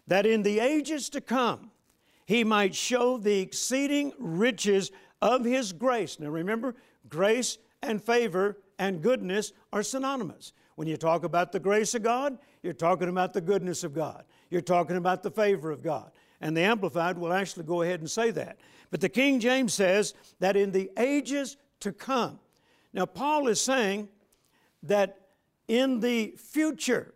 that 0.08 0.26
in 0.26 0.42
the 0.42 0.58
ages 0.58 1.08
to 1.10 1.20
come 1.20 1.70
he 2.28 2.44
might 2.44 2.74
show 2.74 3.16
the 3.16 3.40
exceeding 3.40 4.12
riches 4.18 4.90
of 5.22 5.46
his 5.46 5.72
grace. 5.72 6.20
Now 6.20 6.28
remember, 6.28 6.74
grace 7.08 7.56
and 7.82 8.04
favor 8.04 8.58
and 8.78 9.00
goodness 9.00 9.54
are 9.72 9.82
synonymous. 9.82 10.52
When 10.74 10.86
you 10.86 10.98
talk 10.98 11.24
about 11.24 11.52
the 11.52 11.58
grace 11.58 11.94
of 11.94 12.02
God, 12.02 12.36
you're 12.62 12.74
talking 12.74 13.08
about 13.08 13.32
the 13.32 13.40
goodness 13.40 13.82
of 13.82 13.94
God. 13.94 14.26
You're 14.50 14.60
talking 14.60 14.98
about 14.98 15.22
the 15.22 15.30
favor 15.30 15.70
of 15.70 15.82
God. 15.82 16.12
And 16.42 16.54
the 16.54 16.60
Amplified 16.60 17.16
will 17.16 17.32
actually 17.32 17.64
go 17.64 17.80
ahead 17.80 18.00
and 18.00 18.10
say 18.10 18.30
that. 18.32 18.58
But 18.90 19.00
the 19.00 19.08
King 19.08 19.40
James 19.40 19.72
says 19.72 20.12
that 20.38 20.54
in 20.54 20.70
the 20.70 20.90
ages 20.98 21.56
to 21.80 21.92
come. 21.92 22.40
Now, 22.92 23.06
Paul 23.06 23.48
is 23.48 23.58
saying 23.58 24.06
that 24.82 25.18
in 25.66 26.00
the 26.00 26.34
future, 26.36 27.14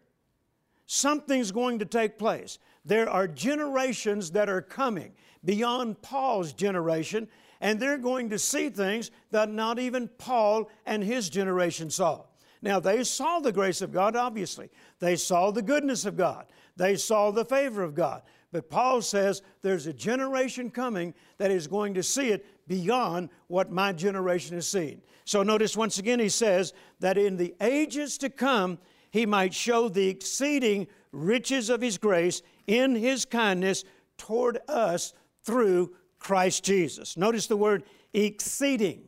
something's 0.86 1.52
going 1.52 1.80
to 1.80 1.84
take 1.84 2.16
place. 2.16 2.58
There 2.84 3.08
are 3.08 3.28
generations 3.28 4.30
that 4.32 4.48
are 4.48 4.62
coming 4.62 5.12
beyond 5.44 6.02
Paul's 6.02 6.52
generation, 6.52 7.28
and 7.60 7.78
they're 7.78 7.98
going 7.98 8.30
to 8.30 8.38
see 8.38 8.68
things 8.68 9.10
that 9.30 9.50
not 9.50 9.78
even 9.78 10.08
Paul 10.18 10.68
and 10.86 11.02
his 11.02 11.28
generation 11.28 11.90
saw. 11.90 12.24
Now, 12.60 12.78
they 12.78 13.02
saw 13.02 13.40
the 13.40 13.52
grace 13.52 13.82
of 13.82 13.92
God, 13.92 14.14
obviously. 14.14 14.70
They 15.00 15.16
saw 15.16 15.50
the 15.50 15.62
goodness 15.62 16.06
of 16.06 16.16
God. 16.16 16.46
They 16.76 16.96
saw 16.96 17.30
the 17.30 17.44
favor 17.44 17.82
of 17.82 17.94
God. 17.94 18.22
But 18.52 18.70
Paul 18.70 19.02
says 19.02 19.42
there's 19.62 19.86
a 19.86 19.92
generation 19.92 20.70
coming 20.70 21.14
that 21.38 21.50
is 21.50 21.66
going 21.66 21.94
to 21.94 22.02
see 22.02 22.28
it 22.28 22.46
beyond 22.68 23.30
what 23.48 23.72
my 23.72 23.92
generation 23.92 24.54
has 24.56 24.68
seen. 24.68 25.02
So 25.24 25.42
notice 25.42 25.76
once 25.76 25.98
again, 25.98 26.20
he 26.20 26.28
says 26.28 26.72
that 27.00 27.18
in 27.18 27.36
the 27.36 27.54
ages 27.60 28.18
to 28.18 28.30
come, 28.30 28.78
he 29.10 29.26
might 29.26 29.54
show 29.54 29.88
the 29.88 30.08
exceeding 30.08 30.86
riches 31.12 31.70
of 31.70 31.80
his 31.80 31.98
grace 31.98 32.42
in 32.66 32.94
his 32.94 33.24
kindness 33.24 33.84
toward 34.18 34.58
us 34.68 35.12
through 35.44 35.94
Christ 36.18 36.64
Jesus. 36.64 37.16
Notice 37.16 37.46
the 37.46 37.56
word 37.56 37.84
exceeding. 38.12 39.02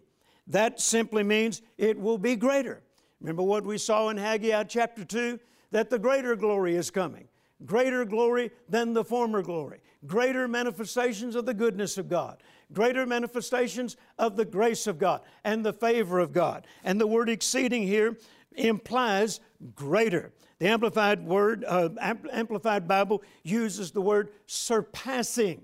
That 0.46 0.80
simply 0.80 1.22
means 1.22 1.62
it 1.78 1.98
will 1.98 2.18
be 2.18 2.36
greater. 2.36 2.82
Remember 3.20 3.42
what 3.42 3.64
we 3.64 3.78
saw 3.78 4.08
in 4.08 4.16
Haggai 4.16 4.64
chapter 4.64 5.04
2? 5.04 5.38
That 5.70 5.90
the 5.90 5.98
greater 5.98 6.36
glory 6.36 6.76
is 6.76 6.90
coming. 6.90 7.28
Greater 7.64 8.04
glory 8.04 8.50
than 8.68 8.92
the 8.92 9.04
former 9.04 9.42
glory. 9.42 9.80
Greater 10.06 10.46
manifestations 10.46 11.34
of 11.34 11.46
the 11.46 11.54
goodness 11.54 11.96
of 11.96 12.08
God. 12.08 12.42
Greater 12.72 13.06
manifestations 13.06 13.96
of 14.18 14.36
the 14.36 14.44
grace 14.44 14.86
of 14.86 14.98
God 14.98 15.22
and 15.44 15.64
the 15.64 15.72
favor 15.72 16.18
of 16.18 16.32
God. 16.32 16.66
And 16.82 17.00
the 17.00 17.06
word 17.06 17.28
exceeding 17.28 17.84
here 17.86 18.18
implies 18.56 19.40
greater. 19.74 20.32
The 20.58 20.68
Amplified 20.68 21.24
Word, 21.26 21.64
uh, 21.66 21.90
Amplified 22.00 22.86
Bible 22.86 23.22
uses 23.42 23.90
the 23.90 24.00
word 24.00 24.30
surpassing. 24.46 25.62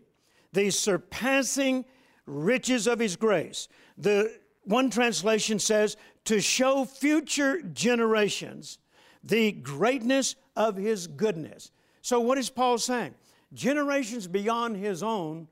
The 0.53 0.71
surpassing 0.71 1.85
riches 2.27 2.87
of 2.87 2.99
His 2.99 3.17
grace. 3.17 3.69
The 3.97 4.39
one 4.65 4.91
translation 4.91 5.59
says 5.59 5.97
to 6.25 6.41
show 6.41 6.85
future 6.85 7.63
generations 7.63 8.79
the 9.23 9.53
greatness 9.53 10.35
of 10.57 10.77
His 10.77 11.07
goodness. 11.07 11.71
So, 12.03 12.21
what 12.21 12.39
is 12.39 12.51
Paul 12.51 12.79
saying? 12.79 13.15
Generations 13.53 14.27
beyond 14.27 14.77
his 14.77 15.03
own 15.03 15.49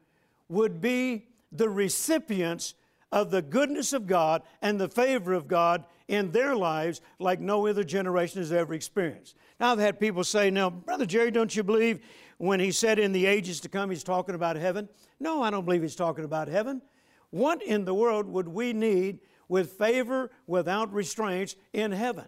would 0.48 0.80
be 0.80 1.26
the 1.50 1.68
recipients 1.68 2.74
of 3.10 3.30
the 3.30 3.42
goodness 3.42 3.92
of 3.92 4.06
God 4.06 4.42
and 4.62 4.80
the 4.80 4.88
favor 4.88 5.32
of 5.32 5.48
God 5.48 5.84
in 6.08 6.32
their 6.32 6.56
lives 6.56 7.00
like 7.18 7.38
no 7.38 7.66
other 7.66 7.84
generation 7.84 8.40
has 8.40 8.50
ever 8.50 8.74
experienced. 8.74 9.36
Now, 9.60 9.72
I've 9.72 9.78
had 9.78 10.00
people 10.00 10.24
say, 10.24 10.50
Now, 10.50 10.70
Brother 10.70 11.06
Jerry, 11.06 11.30
don't 11.30 11.54
you 11.54 11.62
believe 11.62 12.00
when 12.38 12.60
he 12.60 12.72
said 12.72 12.98
in 12.98 13.12
the 13.12 13.26
ages 13.26 13.60
to 13.60 13.68
come, 13.68 13.90
he's 13.90 14.02
talking 14.02 14.34
about 14.34 14.56
heaven? 14.56 14.88
No, 15.20 15.42
I 15.42 15.50
don't 15.50 15.64
believe 15.64 15.82
he's 15.82 15.96
talking 15.96 16.24
about 16.24 16.48
heaven. 16.48 16.82
What 17.30 17.62
in 17.62 17.84
the 17.84 17.94
world 17.94 18.26
would 18.26 18.48
we 18.48 18.72
need 18.72 19.20
with 19.48 19.72
favor 19.72 20.30
without 20.46 20.92
restraints 20.92 21.56
in 21.72 21.92
heaven? 21.92 22.26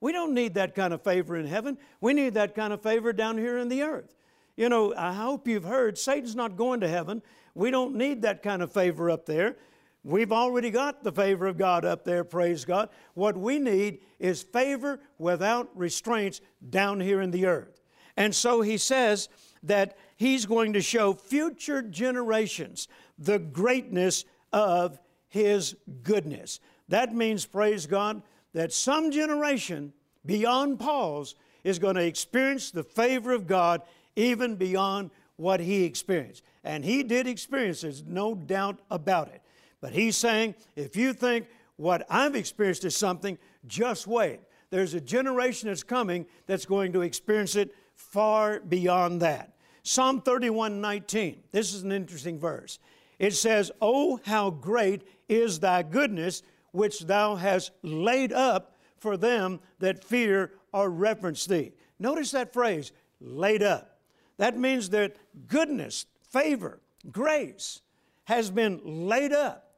We 0.00 0.12
don't 0.12 0.34
need 0.34 0.54
that 0.54 0.74
kind 0.74 0.92
of 0.94 1.02
favor 1.02 1.36
in 1.36 1.46
heaven. 1.46 1.78
We 2.00 2.14
need 2.14 2.34
that 2.34 2.54
kind 2.54 2.72
of 2.72 2.82
favor 2.82 3.12
down 3.12 3.38
here 3.38 3.58
in 3.58 3.68
the 3.68 3.82
earth. 3.82 4.14
You 4.56 4.68
know, 4.68 4.94
I 4.96 5.12
hope 5.12 5.46
you've 5.46 5.64
heard 5.64 5.98
Satan's 5.98 6.34
not 6.34 6.56
going 6.56 6.80
to 6.80 6.88
heaven. 6.88 7.22
We 7.54 7.70
don't 7.70 7.94
need 7.94 8.22
that 8.22 8.42
kind 8.42 8.62
of 8.62 8.72
favor 8.72 9.10
up 9.10 9.26
there. 9.26 9.56
We've 10.02 10.32
already 10.32 10.70
got 10.70 11.04
the 11.04 11.12
favor 11.12 11.46
of 11.46 11.58
God 11.58 11.84
up 11.84 12.04
there, 12.04 12.24
praise 12.24 12.64
God. 12.64 12.88
What 13.14 13.36
we 13.36 13.58
need 13.58 14.00
is 14.18 14.42
favor 14.42 15.00
without 15.18 15.68
restraints 15.74 16.40
down 16.70 17.00
here 17.00 17.20
in 17.20 17.30
the 17.30 17.46
earth. 17.46 17.80
And 18.16 18.34
so 18.34 18.62
he 18.62 18.78
says 18.78 19.28
that 19.62 19.98
he's 20.16 20.46
going 20.46 20.72
to 20.72 20.80
show 20.80 21.12
future 21.12 21.82
generations 21.82 22.88
the 23.18 23.38
greatness 23.38 24.24
of 24.52 24.98
his 25.28 25.76
goodness. 26.02 26.60
That 26.88 27.14
means, 27.14 27.44
praise 27.44 27.86
God, 27.86 28.22
that 28.54 28.72
some 28.72 29.10
generation 29.10 29.92
beyond 30.24 30.80
Paul's 30.80 31.34
is 31.62 31.78
going 31.78 31.96
to 31.96 32.04
experience 32.04 32.70
the 32.70 32.82
favor 32.82 33.32
of 33.32 33.46
God 33.46 33.82
even 34.16 34.56
beyond 34.56 35.10
what 35.36 35.60
he 35.60 35.84
experienced. 35.84 36.42
And 36.64 36.84
he 36.84 37.02
did 37.02 37.26
experience, 37.26 37.82
there's 37.82 38.02
no 38.04 38.34
doubt 38.34 38.80
about 38.90 39.28
it. 39.28 39.42
But 39.80 39.92
he's 39.92 40.16
saying, 40.16 40.54
if 40.76 40.96
you 40.96 41.12
think 41.12 41.46
what 41.76 42.04
I've 42.10 42.36
experienced 42.36 42.84
is 42.84 42.96
something, 42.96 43.38
just 43.66 44.06
wait. 44.06 44.40
There's 44.70 44.94
a 44.94 45.00
generation 45.00 45.68
that's 45.68 45.82
coming 45.82 46.26
that's 46.46 46.66
going 46.66 46.92
to 46.92 47.02
experience 47.02 47.56
it 47.56 47.74
far 47.94 48.60
beyond 48.60 49.22
that. 49.22 49.54
Psalm 49.82 50.20
31 50.20 50.80
19, 50.80 51.42
this 51.52 51.74
is 51.74 51.82
an 51.82 51.92
interesting 51.92 52.38
verse. 52.38 52.78
It 53.18 53.34
says, 53.34 53.70
Oh, 53.80 54.20
how 54.24 54.50
great 54.50 55.02
is 55.28 55.60
thy 55.60 55.82
goodness, 55.82 56.42
which 56.72 57.00
thou 57.00 57.36
hast 57.36 57.72
laid 57.82 58.32
up 58.32 58.76
for 58.98 59.16
them 59.16 59.60
that 59.78 60.04
fear 60.04 60.52
or 60.72 60.90
reverence 60.90 61.46
thee. 61.46 61.72
Notice 61.98 62.30
that 62.32 62.52
phrase, 62.52 62.92
laid 63.20 63.62
up. 63.62 63.98
That 64.36 64.58
means 64.58 64.90
that 64.90 65.16
goodness, 65.48 66.06
favor, 66.30 66.80
grace 67.10 67.80
has 68.24 68.50
been 68.50 68.80
laid 68.84 69.32
up 69.32 69.69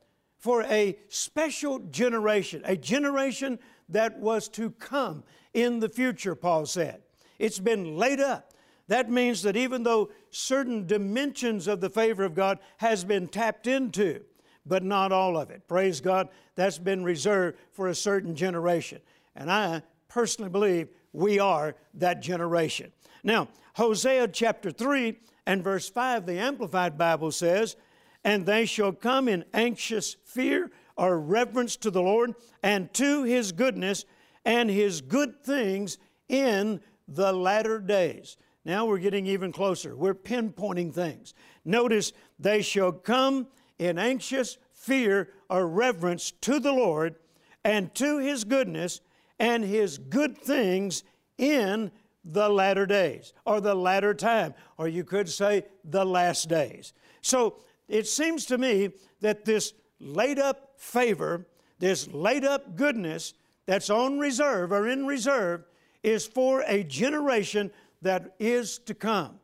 for 0.42 0.64
a 0.64 0.98
special 1.06 1.78
generation, 1.78 2.62
a 2.64 2.76
generation 2.76 3.60
that 3.88 4.18
was 4.18 4.48
to 4.48 4.72
come 4.72 5.22
in 5.54 5.78
the 5.78 5.88
future, 5.88 6.34
Paul 6.34 6.66
said. 6.66 7.00
It's 7.38 7.60
been 7.60 7.96
laid 7.96 8.18
up. 8.18 8.52
That 8.88 9.08
means 9.08 9.42
that 9.42 9.56
even 9.56 9.84
though 9.84 10.10
certain 10.32 10.84
dimensions 10.84 11.68
of 11.68 11.80
the 11.80 11.88
favor 11.88 12.24
of 12.24 12.34
God 12.34 12.58
has 12.78 13.04
been 13.04 13.28
tapped 13.28 13.68
into, 13.68 14.22
but 14.66 14.82
not 14.82 15.12
all 15.12 15.36
of 15.36 15.50
it. 15.50 15.68
Praise 15.68 16.00
God, 16.00 16.28
that's 16.56 16.78
been 16.78 17.04
reserved 17.04 17.56
for 17.70 17.86
a 17.86 17.94
certain 17.94 18.34
generation. 18.34 19.00
And 19.36 19.48
I 19.48 19.82
personally 20.08 20.50
believe 20.50 20.88
we 21.12 21.38
are 21.38 21.76
that 21.94 22.20
generation. 22.20 22.90
Now, 23.22 23.46
Hosea 23.74 24.26
chapter 24.26 24.72
3 24.72 25.20
and 25.46 25.62
verse 25.62 25.88
5, 25.88 26.26
the 26.26 26.38
Amplified 26.38 26.98
Bible 26.98 27.30
says, 27.30 27.76
and 28.24 28.46
they 28.46 28.64
shall 28.64 28.92
come 28.92 29.28
in 29.28 29.44
anxious 29.52 30.16
fear 30.24 30.70
or 30.96 31.18
reverence 31.18 31.76
to 31.76 31.90
the 31.90 32.02
Lord 32.02 32.34
and 32.62 32.92
to 32.94 33.24
his 33.24 33.52
goodness 33.52 34.04
and 34.44 34.70
his 34.70 35.00
good 35.00 35.42
things 35.42 35.98
in 36.28 36.80
the 37.08 37.32
latter 37.32 37.78
days. 37.78 38.36
Now 38.64 38.86
we're 38.86 38.98
getting 38.98 39.26
even 39.26 39.52
closer. 39.52 39.96
We're 39.96 40.14
pinpointing 40.14 40.94
things. 40.94 41.34
Notice, 41.64 42.12
they 42.38 42.62
shall 42.62 42.92
come 42.92 43.48
in 43.78 43.98
anxious 43.98 44.58
fear 44.72 45.30
or 45.50 45.66
reverence 45.66 46.30
to 46.42 46.60
the 46.60 46.72
Lord 46.72 47.16
and 47.64 47.94
to 47.96 48.18
his 48.18 48.44
goodness 48.44 49.00
and 49.38 49.64
his 49.64 49.98
good 49.98 50.38
things 50.38 51.02
in 51.38 51.90
the 52.24 52.48
latter 52.48 52.86
days 52.86 53.32
or 53.44 53.60
the 53.60 53.74
latter 53.74 54.14
time, 54.14 54.54
or 54.78 54.86
you 54.86 55.02
could 55.02 55.28
say 55.28 55.64
the 55.84 56.04
last 56.04 56.48
days. 56.48 56.92
So 57.20 57.56
it 57.92 58.08
seems 58.08 58.46
to 58.46 58.56
me 58.56 58.90
that 59.20 59.44
this 59.44 59.74
laid 60.00 60.38
up 60.38 60.72
favor, 60.78 61.46
this 61.78 62.08
laid 62.08 62.42
up 62.42 62.74
goodness 62.74 63.34
that's 63.66 63.90
on 63.90 64.18
reserve 64.18 64.72
or 64.72 64.88
in 64.88 65.06
reserve, 65.06 65.64
is 66.02 66.26
for 66.26 66.62
a 66.66 66.84
generation 66.84 67.70
that 68.00 68.34
is 68.38 68.78
to 68.78 68.94
come. 68.94 69.38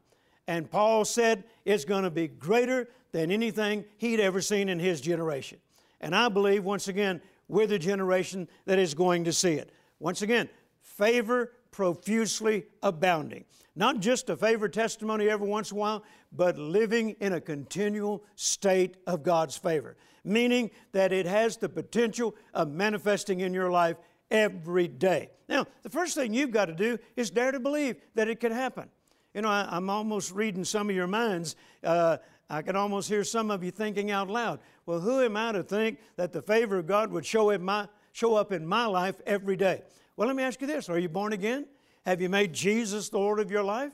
And 0.46 0.70
Paul 0.70 1.04
said 1.04 1.44
it's 1.66 1.84
going 1.84 2.04
to 2.04 2.10
be 2.10 2.26
greater 2.26 2.88
than 3.12 3.30
anything 3.30 3.84
he'd 3.98 4.18
ever 4.18 4.40
seen 4.40 4.70
in 4.70 4.78
his 4.78 5.02
generation. 5.02 5.58
And 6.00 6.14
I 6.14 6.30
believe, 6.30 6.64
once 6.64 6.88
again, 6.88 7.20
we're 7.48 7.66
the 7.66 7.78
generation 7.78 8.48
that 8.64 8.78
is 8.78 8.94
going 8.94 9.24
to 9.24 9.32
see 9.32 9.52
it. 9.54 9.72
Once 10.00 10.22
again, 10.22 10.48
favor 10.80 11.52
profusely 11.70 12.64
abounding. 12.82 13.44
Not 13.78 14.00
just 14.00 14.28
a 14.28 14.36
favor 14.36 14.68
testimony 14.68 15.30
every 15.30 15.46
once 15.46 15.70
in 15.70 15.76
a 15.76 15.80
while, 15.80 16.02
but 16.32 16.58
living 16.58 17.10
in 17.20 17.34
a 17.34 17.40
continual 17.40 18.24
state 18.34 18.96
of 19.06 19.22
God's 19.22 19.56
favor, 19.56 19.96
meaning 20.24 20.72
that 20.90 21.12
it 21.12 21.26
has 21.26 21.58
the 21.58 21.68
potential 21.68 22.34
of 22.52 22.72
manifesting 22.72 23.38
in 23.38 23.54
your 23.54 23.70
life 23.70 23.96
every 24.32 24.88
day. 24.88 25.30
Now, 25.48 25.64
the 25.84 25.90
first 25.90 26.16
thing 26.16 26.34
you've 26.34 26.50
got 26.50 26.64
to 26.64 26.74
do 26.74 26.98
is 27.14 27.30
dare 27.30 27.52
to 27.52 27.60
believe 27.60 27.94
that 28.16 28.26
it 28.26 28.40
can 28.40 28.50
happen. 28.50 28.88
You 29.32 29.42
know, 29.42 29.48
I, 29.48 29.76
am 29.76 29.88
almost 29.90 30.32
reading 30.34 30.64
some 30.64 30.90
of 30.90 30.96
your 30.96 31.06
minds. 31.06 31.54
Uh, 31.84 32.16
I 32.50 32.62
can 32.62 32.74
almost 32.74 33.08
hear 33.08 33.22
some 33.22 33.48
of 33.48 33.62
you 33.62 33.70
thinking 33.70 34.10
out 34.10 34.28
loud, 34.28 34.58
well, 34.86 34.98
who 34.98 35.22
am 35.22 35.36
I 35.36 35.52
to 35.52 35.62
think 35.62 36.00
that 36.16 36.32
the 36.32 36.42
favor 36.42 36.78
of 36.78 36.88
God 36.88 37.12
would 37.12 37.24
show, 37.24 37.56
my, 37.58 37.86
show 38.10 38.34
up 38.34 38.50
in 38.50 38.66
my 38.66 38.86
life 38.86 39.20
every 39.24 39.54
day? 39.54 39.82
Well, 40.16 40.26
let 40.26 40.34
me 40.34 40.42
ask 40.42 40.60
you 40.60 40.66
this 40.66 40.88
Are 40.88 40.98
you 40.98 41.08
born 41.08 41.32
again? 41.32 41.66
Have 42.08 42.22
you 42.22 42.30
made 42.30 42.54
Jesus 42.54 43.10
the 43.10 43.18
Lord 43.18 43.38
of 43.38 43.50
your 43.50 43.62
life? 43.62 43.92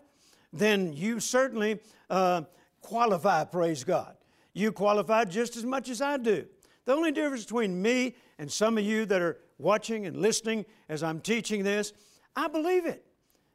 Then 0.52 0.92
you 0.92 1.18
certainly 1.18 1.80
uh, 2.08 2.42
qualify, 2.80 3.42
praise 3.42 3.82
God. 3.82 4.14
You 4.52 4.70
qualify 4.70 5.24
just 5.24 5.56
as 5.56 5.64
much 5.64 5.88
as 5.88 6.00
I 6.00 6.18
do. 6.18 6.46
The 6.84 6.92
only 6.92 7.10
difference 7.10 7.42
between 7.42 7.82
me 7.82 8.14
and 8.38 8.48
some 8.48 8.78
of 8.78 8.84
you 8.84 9.04
that 9.06 9.20
are 9.20 9.38
watching 9.58 10.06
and 10.06 10.18
listening 10.18 10.64
as 10.88 11.02
I'm 11.02 11.18
teaching 11.18 11.64
this, 11.64 11.92
I 12.36 12.46
believe 12.46 12.86
it. 12.86 13.04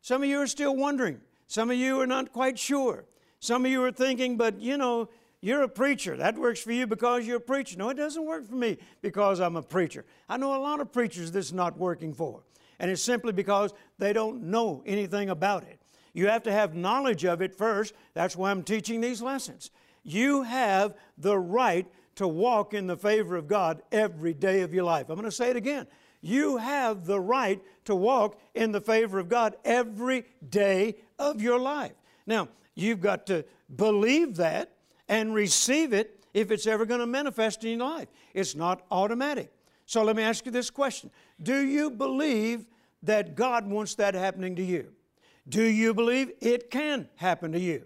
Some 0.02 0.24
of 0.24 0.28
you 0.28 0.42
are 0.42 0.48
still 0.48 0.76
wondering. 0.76 1.22
Some 1.48 1.72
of 1.72 1.78
you 1.78 2.02
are 2.02 2.08
not 2.08 2.34
quite 2.34 2.60
sure. 2.60 3.06
Some 3.40 3.64
of 3.64 3.72
you 3.72 3.82
are 3.86 3.94
thinking, 3.94 4.36
but 4.36 4.60
you 4.60 4.78
know, 4.78 5.08
you're 5.42 5.62
a 5.62 5.70
preacher. 5.70 6.18
That 6.18 6.38
works 6.38 6.62
for 6.62 6.72
you 6.72 6.86
because 6.86 7.26
you're 7.26 7.38
a 7.38 7.42
preacher. 7.42 7.78
No, 7.78 7.90
it 7.90 7.96
doesn't 7.96 8.26
work 8.26 8.48
for 8.48 8.56
me 8.56 8.78
because 9.02 9.40
I'm 9.40 9.56
a 9.56 9.62
preacher. 9.62 10.06
I 10.28 10.38
know 10.38 10.56
a 10.56 10.62
lot 10.62 10.82
of 10.82 10.92
preachers 10.92 11.32
this 11.32 11.48
is 11.48 11.54
not 11.54 11.78
working 11.78 12.14
for. 12.14 12.44
And 12.80 12.92
it's 12.92 13.02
simply 13.02 13.32
because 13.32 13.74
they 13.98 14.14
don't 14.14 14.44
know 14.44 14.84
anything 14.86 15.30
about 15.30 15.64
it. 15.64 15.80
You 16.14 16.28
have 16.28 16.44
to 16.44 16.52
have 16.52 16.76
knowledge 16.76 17.24
of 17.26 17.42
it 17.42 17.56
first. 17.56 17.94
That's 18.14 18.36
why 18.36 18.52
I'm 18.52 18.64
teaching 18.64 19.00
these 19.00 19.22
lessons. 19.22 19.72
You 20.04 20.44
have 20.44 20.96
the 21.18 21.38
right 21.38 21.88
to 22.16 22.28
walk 22.28 22.74
in 22.74 22.88
the 22.88 22.98
favor 22.98 23.36
of 23.36 23.48
God 23.48 23.82
every 23.92 24.34
day 24.34 24.62
of 24.62 24.74
your 24.74 24.84
life. 24.84 25.10
I'm 25.10 25.16
going 25.16 25.26
to 25.26 25.32
say 25.32 25.50
it 25.50 25.56
again. 25.56 25.88
You 26.22 26.58
have 26.58 27.06
the 27.06 27.20
right 27.20 27.62
to 27.86 27.96
walk 27.96 28.40
in 28.54 28.74
the 28.74 28.82
favor 28.82 29.20
of 29.20 29.30
God 29.30 29.56
every 29.64 30.26
day 30.50 30.98
of 31.18 31.42
your 31.42 31.60
life. 31.60 31.94
Now, 32.26 32.50
you've 32.76 33.00
got 33.00 33.28
to 33.28 33.46
believe 33.74 34.36
that 34.38 34.74
and 35.10 35.34
receive 35.34 35.92
it 35.92 36.24
if 36.34 36.52
it's 36.52 36.68
ever 36.68 36.86
going 36.86 37.02
to 37.02 37.08
manifest 37.08 37.64
in 37.64 37.80
your 37.80 37.90
life. 37.90 38.08
It's 38.34 38.56
not 38.56 38.86
automatic. 38.92 39.52
So 39.86 40.04
let 40.04 40.16
me 40.16 40.24
ask 40.24 40.46
you 40.46 40.52
this 40.52 40.70
question 40.70 41.10
Do 41.42 41.60
you 41.60 41.90
believe 41.90 42.68
that 43.04 43.36
God 43.36 43.68
wants 43.68 43.96
that 43.96 44.14
happening 44.14 44.56
to 44.56 44.64
you? 44.64 44.94
Do 45.48 45.64
you 45.64 45.94
believe 45.94 46.32
it 46.40 46.70
can 46.70 47.10
happen 47.16 47.52
to 47.54 47.60
you? 47.60 47.86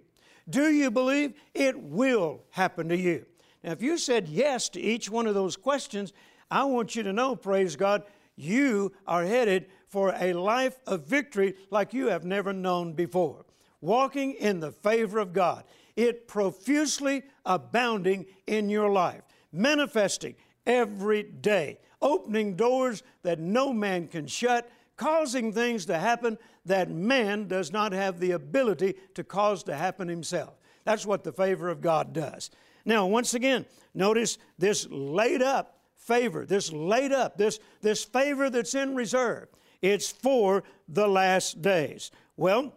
Do 0.50 0.70
you 0.70 0.92
believe 0.92 1.34
it 1.53 1.80
will 1.80 2.44
happen 2.51 2.89
to 2.89 2.98
you? 2.98 3.25
Now, 3.63 3.72
if 3.72 3.82
you 3.82 3.98
said 3.98 4.27
yes 4.27 4.68
to 4.70 4.82
each 4.82 5.10
one 5.10 5.25
of 5.25 5.36
those 5.36 5.56
questions, 5.56 6.12
I 6.51 6.65
want 6.65 6.96
you 6.96 7.03
to 7.03 7.13
know, 7.13 7.36
praise 7.38 7.77
God, 7.77 8.03
you 8.36 8.92
are 9.08 9.24
headed 9.24 9.68
for 9.88 10.13
a 10.20 10.34
life 10.34 10.80
of 10.86 11.06
victory 11.06 11.56
like 11.70 11.94
you 11.94 12.08
have 12.08 12.25
never 12.25 12.51
known 12.51 12.94
before. 12.94 13.46
Walking 13.80 14.34
in 14.34 14.60
the 14.60 14.72
favor 14.72 15.20
of 15.20 15.34
God, 15.34 15.63
it 15.95 16.27
profusely 16.27 17.23
abounding 17.45 18.25
in 18.47 18.69
your 18.69 18.89
life, 18.89 19.21
manifesting 19.51 20.35
every 20.65 21.23
day, 21.23 21.79
opening 22.01 22.55
doors 22.55 23.03
that 23.23 23.39
no 23.39 23.73
man 23.73 24.07
can 24.07 24.27
shut, 24.27 24.69
causing 24.97 25.51
things 25.51 25.85
to 25.85 25.97
happen 25.97 26.38
that 26.65 26.89
man 26.89 27.47
does 27.47 27.71
not 27.71 27.91
have 27.91 28.19
the 28.19 28.31
ability 28.31 28.95
to 29.15 29.23
cause 29.23 29.63
to 29.63 29.75
happen 29.75 30.07
himself. 30.07 30.53
That's 30.85 31.05
what 31.05 31.23
the 31.23 31.31
favor 31.31 31.69
of 31.69 31.81
God 31.81 32.13
does. 32.13 32.50
Now, 32.85 33.05
once 33.07 33.33
again, 33.33 33.65
notice 33.93 34.38
this 34.57 34.88
laid 34.89 35.41
up 35.41 35.79
favor, 35.95 36.45
this 36.45 36.71
laid 36.71 37.12
up, 37.12 37.38
this, 37.38 37.59
this 37.81 38.03
favor 38.03 38.50
that's 38.50 38.75
in 38.75 38.95
reserve. 38.95 39.47
It's 39.81 40.12
for 40.12 40.63
the 40.88 41.07
last 41.07 41.62
days. 41.62 42.12
Well, 42.35 42.73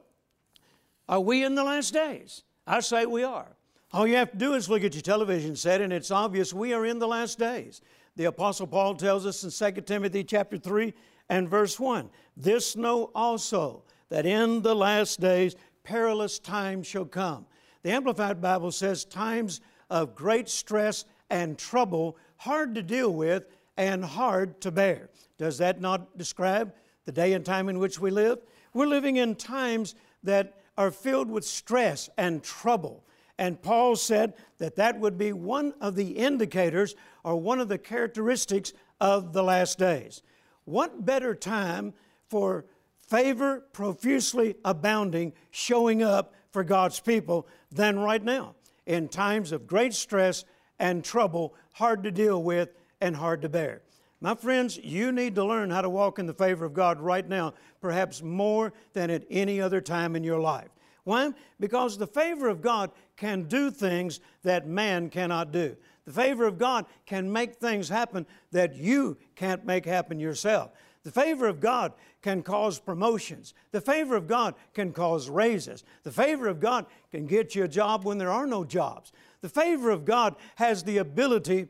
are 1.09 1.21
we 1.21 1.45
in 1.45 1.55
the 1.55 1.65
last 1.65 1.93
days? 1.93 2.43
I 2.67 2.81
say 2.81 3.07
we 3.07 3.23
are. 3.23 3.47
All 3.93 4.07
you 4.07 4.17
have 4.17 4.33
to 4.33 4.37
do 4.37 4.55
is 4.55 4.69
look 4.69 4.83
at 4.83 4.95
your 4.95 5.03
television 5.03 5.55
set, 5.55 5.81
and 5.81 5.93
it's 5.93 6.11
obvious 6.11 6.53
we 6.53 6.73
are 6.73 6.85
in 6.85 6.99
the 6.99 7.07
last 7.07 7.39
days. 7.39 7.81
The 8.17 8.25
Apostle 8.25 8.67
Paul 8.67 8.95
tells 8.95 9.25
us 9.25 9.45
in 9.45 9.75
2 9.75 9.83
Timothy 9.83 10.25
chapter 10.25 10.59
3 10.59 10.93
and 11.29 11.49
verse 11.49 11.79
1 11.79 12.11
This 12.37 12.77
know 12.77 13.11
also 13.15 13.85
that 14.09 14.27
in 14.27 14.63
the 14.63 14.75
last 14.75 15.21
days 15.21 15.55
perilous 15.85 16.39
times 16.39 16.87
shall 16.87 17.05
come. 17.05 17.47
The 17.83 17.93
Amplified 17.93 18.41
Bible 18.41 18.73
says 18.73 19.05
times 19.05 19.61
of 19.89 20.17
great 20.17 20.49
stress 20.49 21.05
and 21.31 21.57
trouble, 21.57 22.17
hard 22.37 22.75
to 22.75 22.83
deal 22.83 23.13
with 23.13 23.45
and 23.77 24.05
hard 24.05 24.61
to 24.63 24.73
bear. 24.73 25.11
Does 25.39 25.59
that 25.59 25.81
not 25.81 26.19
describe 26.19 26.75
the 27.05 27.13
day 27.13 27.35
and 27.35 27.45
time 27.45 27.69
in 27.69 27.79
which 27.79 28.01
we 28.01 28.11
live? 28.11 28.39
We're 28.75 28.87
living 28.87 29.17
in 29.17 29.37
times 29.37 29.95
that 30.25 30.55
are 30.77 30.91
filled 30.91 31.31
with 31.31 31.45
stress 31.45 32.09
and 32.17 32.43
trouble. 32.43 33.05
And 33.39 33.61
Paul 33.61 33.97
said 33.97 34.35
that 34.59 34.77
that 34.77 34.99
would 34.99 35.19
be 35.19 35.33
one 35.33 35.75
of 35.81 35.95
the 35.95 36.13
indicators 36.13 36.95
or 37.23 37.37
one 37.37 37.61
of 37.61 37.69
the 37.69 37.79
characteristics 37.79 38.73
of 39.01 39.33
the 39.33 39.43
last 39.43 39.79
days. 39.79 40.23
What 40.65 41.05
better 41.05 41.35
time 41.35 41.95
for 42.29 42.65
favor 42.99 43.61
profusely 43.73 44.57
abounding, 44.65 45.33
showing 45.51 46.03
up 46.03 46.35
for 46.51 46.65
God's 46.65 46.99
people 46.99 47.47
than 47.71 47.99
right 47.99 48.23
now? 48.23 48.55
in 48.87 49.09
times 49.09 49.53
of 49.53 49.67
great 49.67 49.93
stress 49.93 50.45
and 50.79 51.05
trouble, 51.05 51.55
hard 51.73 52.05
to 52.05 52.11
deal 52.11 52.43
with 52.43 52.71
and 53.01 53.17
hard 53.17 53.43
to 53.43 53.49
bear. 53.49 53.83
My 54.21 54.35
friends, 54.35 54.79
you 54.79 55.13
need 55.13 55.35
to 55.35 55.45
learn 55.45 55.71
how 55.71 55.83
to 55.83 55.91
walk 55.91 56.19
in 56.19 56.27
the 56.27 56.33
favor 56.33 56.65
of 56.65 56.73
God 56.73 56.99
right 57.01 57.29
now, 57.29 57.55
perhaps 57.81 58.23
more 58.23 58.73
than 58.95 59.11
at 59.11 59.25
any 59.31 59.61
other 59.61 59.81
time 59.81 60.17
in 60.17 60.25
your 60.25 60.41
life. 60.41 60.71
Why? 61.05 61.33
Because 61.61 61.99
the 61.99 62.07
favor 62.07 62.49
of 62.49 62.63
God 62.63 62.91
can 63.17 63.45
do 63.45 63.71
things 63.71 64.21
that 64.43 64.67
man 64.67 65.11
cannot 65.11 65.53
do. 65.53 65.77
The 66.05 66.13
favor 66.13 66.47
of 66.47 66.59
God 66.59 66.87
can 67.05 67.31
make 67.31 67.57
things 67.57 67.89
happen 67.89 68.27
that 68.53 68.75
you 68.75 69.17
can't 69.35 69.65
make 69.65 69.85
happen 69.85 70.19
yourself. 70.19 70.71
The 71.03 71.13
favor 71.13 71.47
of 71.47 71.61
God 71.61 71.93
can 72.23 72.43
cause 72.43 72.81
promotions. 72.81 73.55
The 73.71 73.81
favor 73.81 74.17
of 74.17 74.27
God 74.27 74.55
can 74.75 74.93
cause 74.93 75.29
raises. 75.29 75.85
The 76.03 76.11
favor 76.11 76.49
of 76.49 76.59
God 76.59 76.87
can 77.13 77.27
get 77.27 77.55
you 77.55 77.65
a 77.65 77.69
job 77.69 78.05
when 78.05 78.19
there 78.19 78.33
are 78.33 78.47
no 78.47 78.65
jobs. 78.65 79.13
The 79.43 79.49
favor 79.49 79.91
of 79.91 80.05
God 80.05 80.35
has 80.57 80.83
the 80.83 80.99
ability 80.99 81.69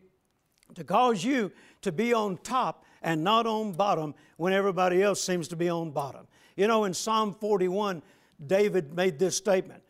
to 0.76 0.84
cause 0.84 1.24
you 1.24 1.50
to 1.82 1.90
be 1.90 2.14
on 2.14 2.38
top 2.38 2.84
and 3.02 3.22
not 3.22 3.46
on 3.46 3.72
bottom 3.72 4.14
when 4.36 4.52
everybody 4.52 5.02
else 5.02 5.22
seems 5.22 5.48
to 5.48 5.56
be 5.56 5.68
on 5.68 5.90
bottom. 5.90 6.26
You 6.56 6.68
know, 6.68 6.84
in 6.84 6.94
Psalm 6.94 7.34
41, 7.34 8.02
David 8.46 8.94
made 8.94 9.18
this 9.18 9.36
statement 9.36 9.82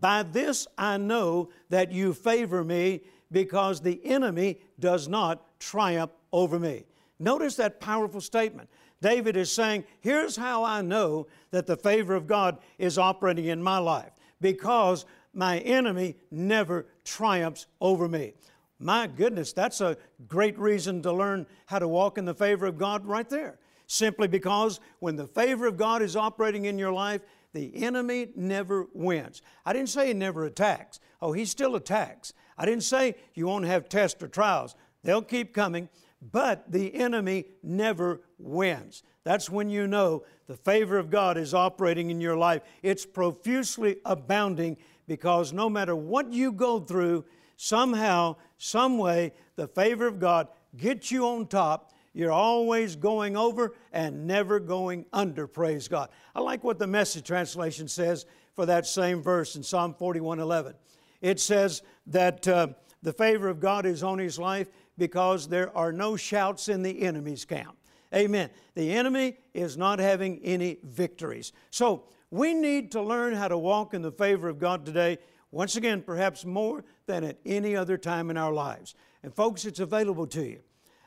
By 0.00 0.22
this 0.22 0.66
I 0.78 0.96
know 0.96 1.50
that 1.70 1.92
you 1.92 2.14
favor 2.14 2.62
me 2.62 3.02
because 3.32 3.80
the 3.80 4.00
enemy 4.04 4.60
does 4.78 5.08
not 5.08 5.58
triumph 5.58 6.12
over 6.32 6.58
me. 6.58 6.84
Notice 7.18 7.56
that 7.56 7.80
powerful 7.80 8.20
statement. 8.20 8.68
David 9.00 9.36
is 9.36 9.50
saying, 9.50 9.84
Here's 10.00 10.36
how 10.36 10.64
I 10.64 10.82
know 10.82 11.26
that 11.50 11.66
the 11.66 11.76
favor 11.76 12.14
of 12.14 12.26
God 12.26 12.58
is 12.78 12.98
operating 12.98 13.46
in 13.46 13.62
my 13.62 13.78
life 13.78 14.12
because 14.40 15.06
my 15.32 15.58
enemy 15.58 16.16
never 16.30 16.86
triumphs 17.04 17.66
over 17.80 18.08
me. 18.08 18.32
My 18.78 19.06
goodness, 19.06 19.52
that's 19.52 19.80
a 19.80 19.96
great 20.28 20.58
reason 20.58 21.02
to 21.02 21.12
learn 21.12 21.46
how 21.66 21.78
to 21.78 21.88
walk 21.88 22.18
in 22.18 22.24
the 22.24 22.34
favor 22.34 22.66
of 22.66 22.78
God 22.78 23.06
right 23.06 23.28
there. 23.28 23.58
Simply 23.86 24.28
because 24.28 24.80
when 24.98 25.16
the 25.16 25.26
favor 25.26 25.66
of 25.66 25.76
God 25.76 26.02
is 26.02 26.16
operating 26.16 26.64
in 26.64 26.78
your 26.78 26.92
life, 26.92 27.22
the 27.52 27.84
enemy 27.84 28.28
never 28.34 28.86
wins. 28.92 29.40
I 29.64 29.72
didn't 29.72 29.88
say 29.88 30.08
he 30.08 30.14
never 30.14 30.44
attacks. 30.44 31.00
Oh, 31.22 31.32
he 31.32 31.44
still 31.44 31.76
attacks. 31.76 32.32
I 32.58 32.66
didn't 32.66 32.82
say 32.82 33.14
you 33.34 33.46
won't 33.46 33.64
have 33.64 33.88
tests 33.88 34.22
or 34.22 34.28
trials. 34.28 34.74
They'll 35.02 35.22
keep 35.22 35.54
coming 35.54 35.88
but 36.20 36.70
the 36.70 36.94
enemy 36.94 37.46
never 37.62 38.22
wins. 38.38 39.02
That's 39.24 39.50
when 39.50 39.68
you 39.68 39.86
know 39.86 40.24
the 40.46 40.56
favor 40.56 40.98
of 40.98 41.10
God 41.10 41.36
is 41.36 41.54
operating 41.54 42.10
in 42.10 42.20
your 42.20 42.36
life. 42.36 42.62
It's 42.82 43.04
profusely 43.04 43.96
abounding 44.04 44.76
because 45.06 45.52
no 45.52 45.68
matter 45.68 45.94
what 45.94 46.32
you 46.32 46.52
go 46.52 46.80
through, 46.80 47.24
somehow, 47.56 48.36
some 48.58 48.98
way, 48.98 49.32
the 49.56 49.68
favor 49.68 50.06
of 50.06 50.18
God 50.18 50.48
gets 50.76 51.10
you 51.10 51.26
on 51.26 51.46
top. 51.46 51.92
You're 52.12 52.32
always 52.32 52.96
going 52.96 53.36
over 53.36 53.74
and 53.92 54.26
never 54.26 54.58
going 54.58 55.04
under, 55.12 55.46
praise 55.46 55.88
God. 55.88 56.08
I 56.34 56.40
like 56.40 56.64
what 56.64 56.78
the 56.78 56.86
message 56.86 57.26
translation 57.26 57.88
says 57.88 58.24
for 58.54 58.66
that 58.66 58.86
same 58.86 59.22
verse 59.22 59.56
in 59.56 59.62
Psalm 59.62 59.94
41 59.94 60.40
11. 60.40 60.74
It 61.20 61.40
says 61.40 61.82
that 62.06 62.46
uh, 62.48 62.68
the 63.02 63.12
favor 63.12 63.48
of 63.48 63.60
God 63.60 63.86
is 63.86 64.02
on 64.02 64.18
his 64.18 64.38
life 64.38 64.68
because 64.98 65.48
there 65.48 65.76
are 65.76 65.92
no 65.92 66.16
shouts 66.16 66.68
in 66.68 66.82
the 66.82 67.02
enemy's 67.02 67.44
camp. 67.44 67.76
Amen. 68.14 68.50
The 68.74 68.92
enemy 68.92 69.36
is 69.52 69.76
not 69.76 69.98
having 69.98 70.40
any 70.42 70.78
victories. 70.82 71.52
So 71.70 72.04
we 72.30 72.54
need 72.54 72.92
to 72.92 73.02
learn 73.02 73.34
how 73.34 73.48
to 73.48 73.58
walk 73.58 73.94
in 73.94 74.02
the 74.02 74.12
favor 74.12 74.48
of 74.48 74.58
God 74.58 74.86
today, 74.86 75.18
once 75.50 75.76
again, 75.76 76.02
perhaps 76.02 76.44
more 76.44 76.84
than 77.06 77.24
at 77.24 77.38
any 77.46 77.76
other 77.76 77.96
time 77.96 78.30
in 78.30 78.36
our 78.36 78.52
lives. 78.52 78.94
And 79.22 79.34
folks, 79.34 79.64
it's 79.64 79.80
available 79.80 80.26
to 80.28 80.42
you. 80.42 80.60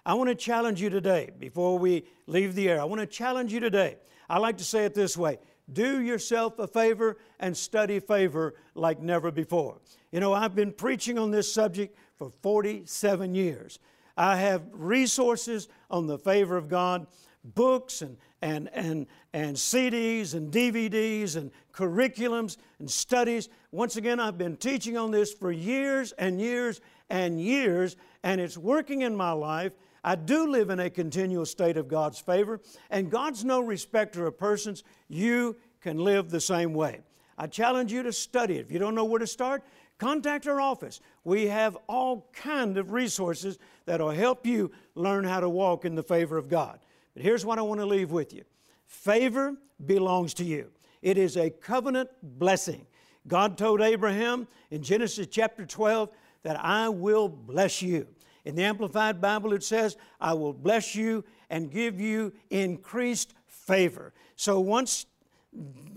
I 0.06 0.14
want 0.14 0.30
to 0.30 0.36
challenge 0.36 0.82
you 0.82 0.90
today 0.90 1.30
before 1.38 1.78
we 1.78 2.06
leave 2.26 2.56
the 2.56 2.70
air. 2.70 2.82
I 2.82 2.86
want 2.86 3.02
to 3.02 3.08
challenge 3.08 3.54
you 3.54 3.60
today. 3.60 3.98
I 4.30 4.40
like 4.40 4.58
to 4.58 4.64
say 4.64 4.86
it 4.86 4.94
this 4.94 5.18
way 5.18 5.40
do 5.72 6.02
yourself 6.02 6.58
a 6.60 6.68
favor 6.68 7.18
and 7.40 7.56
study 7.56 8.00
favor 8.00 8.56
like 8.74 9.00
never 9.00 9.32
before. 9.32 9.80
You 10.12 10.20
know, 10.20 10.34
I've 10.34 10.56
been 10.56 10.72
preaching 10.72 11.20
on 11.20 11.32
this 11.32 11.52
subject 11.54 11.96
for 12.18 12.32
47 12.42 13.36
years. 13.36 13.80
I 14.18 14.38
have 14.38 14.64
resources 14.74 15.68
on 15.90 16.08
the 16.08 16.18
favor 16.18 16.58
of 16.58 16.68
God, 16.68 17.08
books 17.44 18.02
and, 18.02 18.18
and, 18.42 18.70
and, 18.74 19.08
and 19.34 19.56
CDs 19.56 20.34
and 20.34 20.52
DVDs 20.52 21.36
and 21.36 21.52
curriculums 21.74 22.58
and 22.80 22.90
studies. 22.90 23.50
Once 23.72 23.96
again, 23.96 24.20
I've 24.20 24.38
been 24.38 24.58
teaching 24.58 24.98
on 24.98 25.12
this 25.12 25.34
for 25.34 25.52
years 25.52 26.12
and 26.14 26.40
years 26.40 26.82
and 27.10 27.42
years, 27.42 27.96
and 28.24 28.40
it's 28.40 28.58
working 28.58 29.02
in 29.02 29.16
my 29.16 29.32
life. 29.32 29.74
I 30.04 30.16
do 30.16 30.50
live 30.50 30.70
in 30.70 30.80
a 30.80 30.90
continual 30.90 31.46
state 31.46 31.78
of 31.78 31.88
God's 31.88 32.20
favor, 32.20 32.62
and 32.90 33.12
God's 33.12 33.44
no 33.44 33.60
respecter 33.60 34.26
of 34.28 34.38
persons. 34.38 34.84
You 35.08 35.58
can 35.82 35.98
live 35.98 36.30
the 36.30 36.40
same 36.40 36.74
way. 36.74 37.02
I 37.38 37.48
challenge 37.48 37.92
you 37.92 38.04
to 38.04 38.14
study 38.14 38.58
it. 38.58 38.66
If 38.66 38.72
you 38.72 38.80
don't 38.80 38.96
know 38.96 39.06
where 39.06 39.20
to 39.20 39.28
start, 39.28 39.64
contact 39.98 40.48
our 40.48 40.60
office. 40.60 41.00
We 41.24 41.48
have 41.48 41.78
all 41.88 42.30
kind 42.34 42.78
of 42.78 42.92
resources 42.92 43.60
that 43.86 44.02
will 44.02 44.10
help 44.12 44.46
you 44.46 44.72
learn 44.96 45.24
how 45.24 45.40
to 45.40 45.50
walk 45.50 45.86
in 45.86 45.96
the 45.96 46.04
favor 46.04 46.38
of 46.38 46.50
God. 46.50 46.80
But 47.20 47.26
here's 47.26 47.46
what 47.46 47.60
I 47.60 47.64
want 47.64 47.82
to 47.82 47.86
leave 47.86 48.12
with 48.12 48.32
you. 48.32 48.46
Favor 48.86 49.58
belongs 49.86 50.34
to 50.36 50.46
you. 50.46 50.70
It 51.02 51.18
is 51.18 51.36
a 51.36 51.50
covenant 51.50 52.10
blessing. 52.24 52.88
God 53.28 53.58
told 53.58 53.82
Abraham 53.82 54.48
in 54.72 54.82
Genesis 54.82 55.28
chapter 55.30 55.66
12 55.66 56.12
that 56.44 56.58
I 56.64 56.88
will 56.88 57.28
bless 57.28 57.82
you. 57.82 58.08
In 58.46 58.56
the 58.56 58.64
Amplified 58.64 59.20
Bible, 59.20 59.52
it 59.52 59.64
says, 59.64 59.98
I 60.22 60.34
will 60.34 60.54
bless 60.54 60.96
you 60.96 61.26
and 61.50 61.70
give 61.70 62.00
you 62.00 62.32
increased 62.52 63.34
favor. 63.48 64.14
So 64.38 64.62
once 64.62 65.06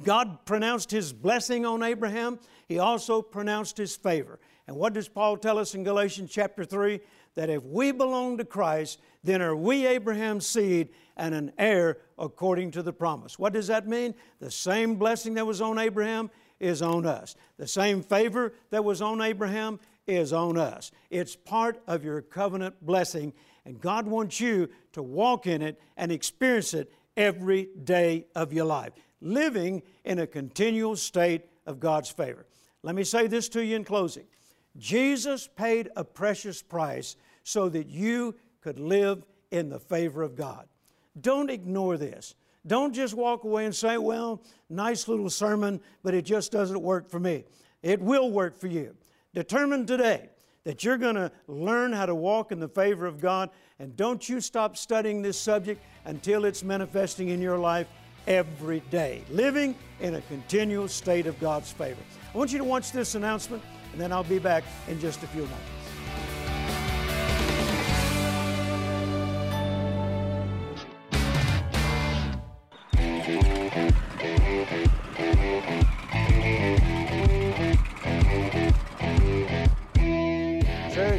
God 0.02 0.44
pronounced 0.44 0.90
his 0.90 1.12
blessing 1.12 1.64
on 1.64 1.84
Abraham, 1.84 2.40
he 2.72 2.78
also 2.78 3.20
pronounced 3.20 3.76
his 3.76 3.94
favor. 3.94 4.38
And 4.66 4.76
what 4.76 4.94
does 4.94 5.08
Paul 5.08 5.36
tell 5.36 5.58
us 5.58 5.74
in 5.74 5.84
Galatians 5.84 6.30
chapter 6.32 6.64
3? 6.64 7.00
That 7.34 7.50
if 7.50 7.62
we 7.64 7.92
belong 7.92 8.38
to 8.38 8.44
Christ, 8.44 9.00
then 9.22 9.42
are 9.42 9.56
we 9.56 9.86
Abraham's 9.86 10.46
seed 10.46 10.88
and 11.16 11.34
an 11.34 11.52
heir 11.58 11.98
according 12.18 12.70
to 12.72 12.82
the 12.82 12.92
promise. 12.92 13.38
What 13.38 13.52
does 13.52 13.66
that 13.66 13.86
mean? 13.86 14.14
The 14.40 14.50
same 14.50 14.96
blessing 14.96 15.34
that 15.34 15.46
was 15.46 15.60
on 15.60 15.78
Abraham 15.78 16.30
is 16.60 16.82
on 16.82 17.06
us. 17.06 17.34
The 17.58 17.66
same 17.66 18.02
favor 18.02 18.54
that 18.70 18.84
was 18.84 19.02
on 19.02 19.20
Abraham 19.20 19.80
is 20.06 20.32
on 20.32 20.56
us. 20.56 20.90
It's 21.10 21.36
part 21.36 21.82
of 21.86 22.04
your 22.04 22.22
covenant 22.22 22.84
blessing, 22.84 23.32
and 23.64 23.80
God 23.80 24.06
wants 24.06 24.40
you 24.40 24.68
to 24.92 25.02
walk 25.02 25.46
in 25.46 25.62
it 25.62 25.80
and 25.96 26.10
experience 26.10 26.74
it 26.74 26.92
every 27.16 27.68
day 27.84 28.26
of 28.34 28.52
your 28.52 28.64
life, 28.64 28.92
living 29.20 29.82
in 30.04 30.18
a 30.20 30.26
continual 30.26 30.96
state 30.96 31.42
of 31.66 31.78
God's 31.78 32.10
favor. 32.10 32.46
Let 32.82 32.94
me 32.94 33.04
say 33.04 33.26
this 33.26 33.48
to 33.50 33.64
you 33.64 33.76
in 33.76 33.84
closing 33.84 34.24
Jesus 34.76 35.48
paid 35.48 35.90
a 35.96 36.04
precious 36.04 36.62
price 36.62 37.16
so 37.44 37.68
that 37.68 37.88
you 37.88 38.34
could 38.60 38.78
live 38.78 39.24
in 39.50 39.68
the 39.68 39.78
favor 39.78 40.22
of 40.22 40.36
God. 40.36 40.66
Don't 41.20 41.50
ignore 41.50 41.98
this. 41.98 42.34
Don't 42.66 42.94
just 42.94 43.14
walk 43.14 43.44
away 43.44 43.66
and 43.66 43.74
say, 43.74 43.98
well, 43.98 44.42
nice 44.70 45.08
little 45.08 45.28
sermon, 45.28 45.80
but 46.02 46.14
it 46.14 46.24
just 46.24 46.52
doesn't 46.52 46.80
work 46.80 47.10
for 47.10 47.18
me. 47.18 47.44
It 47.82 48.00
will 48.00 48.30
work 48.30 48.58
for 48.58 48.68
you. 48.68 48.96
Determine 49.34 49.84
today 49.84 50.30
that 50.64 50.84
you're 50.84 50.96
going 50.96 51.16
to 51.16 51.32
learn 51.48 51.92
how 51.92 52.06
to 52.06 52.14
walk 52.14 52.52
in 52.52 52.60
the 52.60 52.68
favor 52.68 53.04
of 53.04 53.20
God, 53.20 53.50
and 53.80 53.96
don't 53.96 54.28
you 54.28 54.40
stop 54.40 54.76
studying 54.76 55.20
this 55.20 55.38
subject 55.38 55.82
until 56.04 56.44
it's 56.44 56.62
manifesting 56.62 57.30
in 57.30 57.42
your 57.42 57.58
life 57.58 57.88
every 58.26 58.80
day, 58.90 59.22
living 59.30 59.74
in 60.00 60.14
a 60.14 60.20
continual 60.22 60.88
state 60.88 61.26
of 61.26 61.38
God's 61.40 61.70
favor. 61.70 62.00
I 62.34 62.38
want 62.38 62.52
you 62.52 62.58
to 62.58 62.64
watch 62.64 62.92
this 62.92 63.14
announcement, 63.14 63.62
and 63.92 64.00
then 64.00 64.12
I'll 64.12 64.24
be 64.24 64.38
back 64.38 64.64
in 64.88 65.00
just 65.00 65.22
a 65.22 65.26
few 65.26 65.42
moments. 65.42 65.68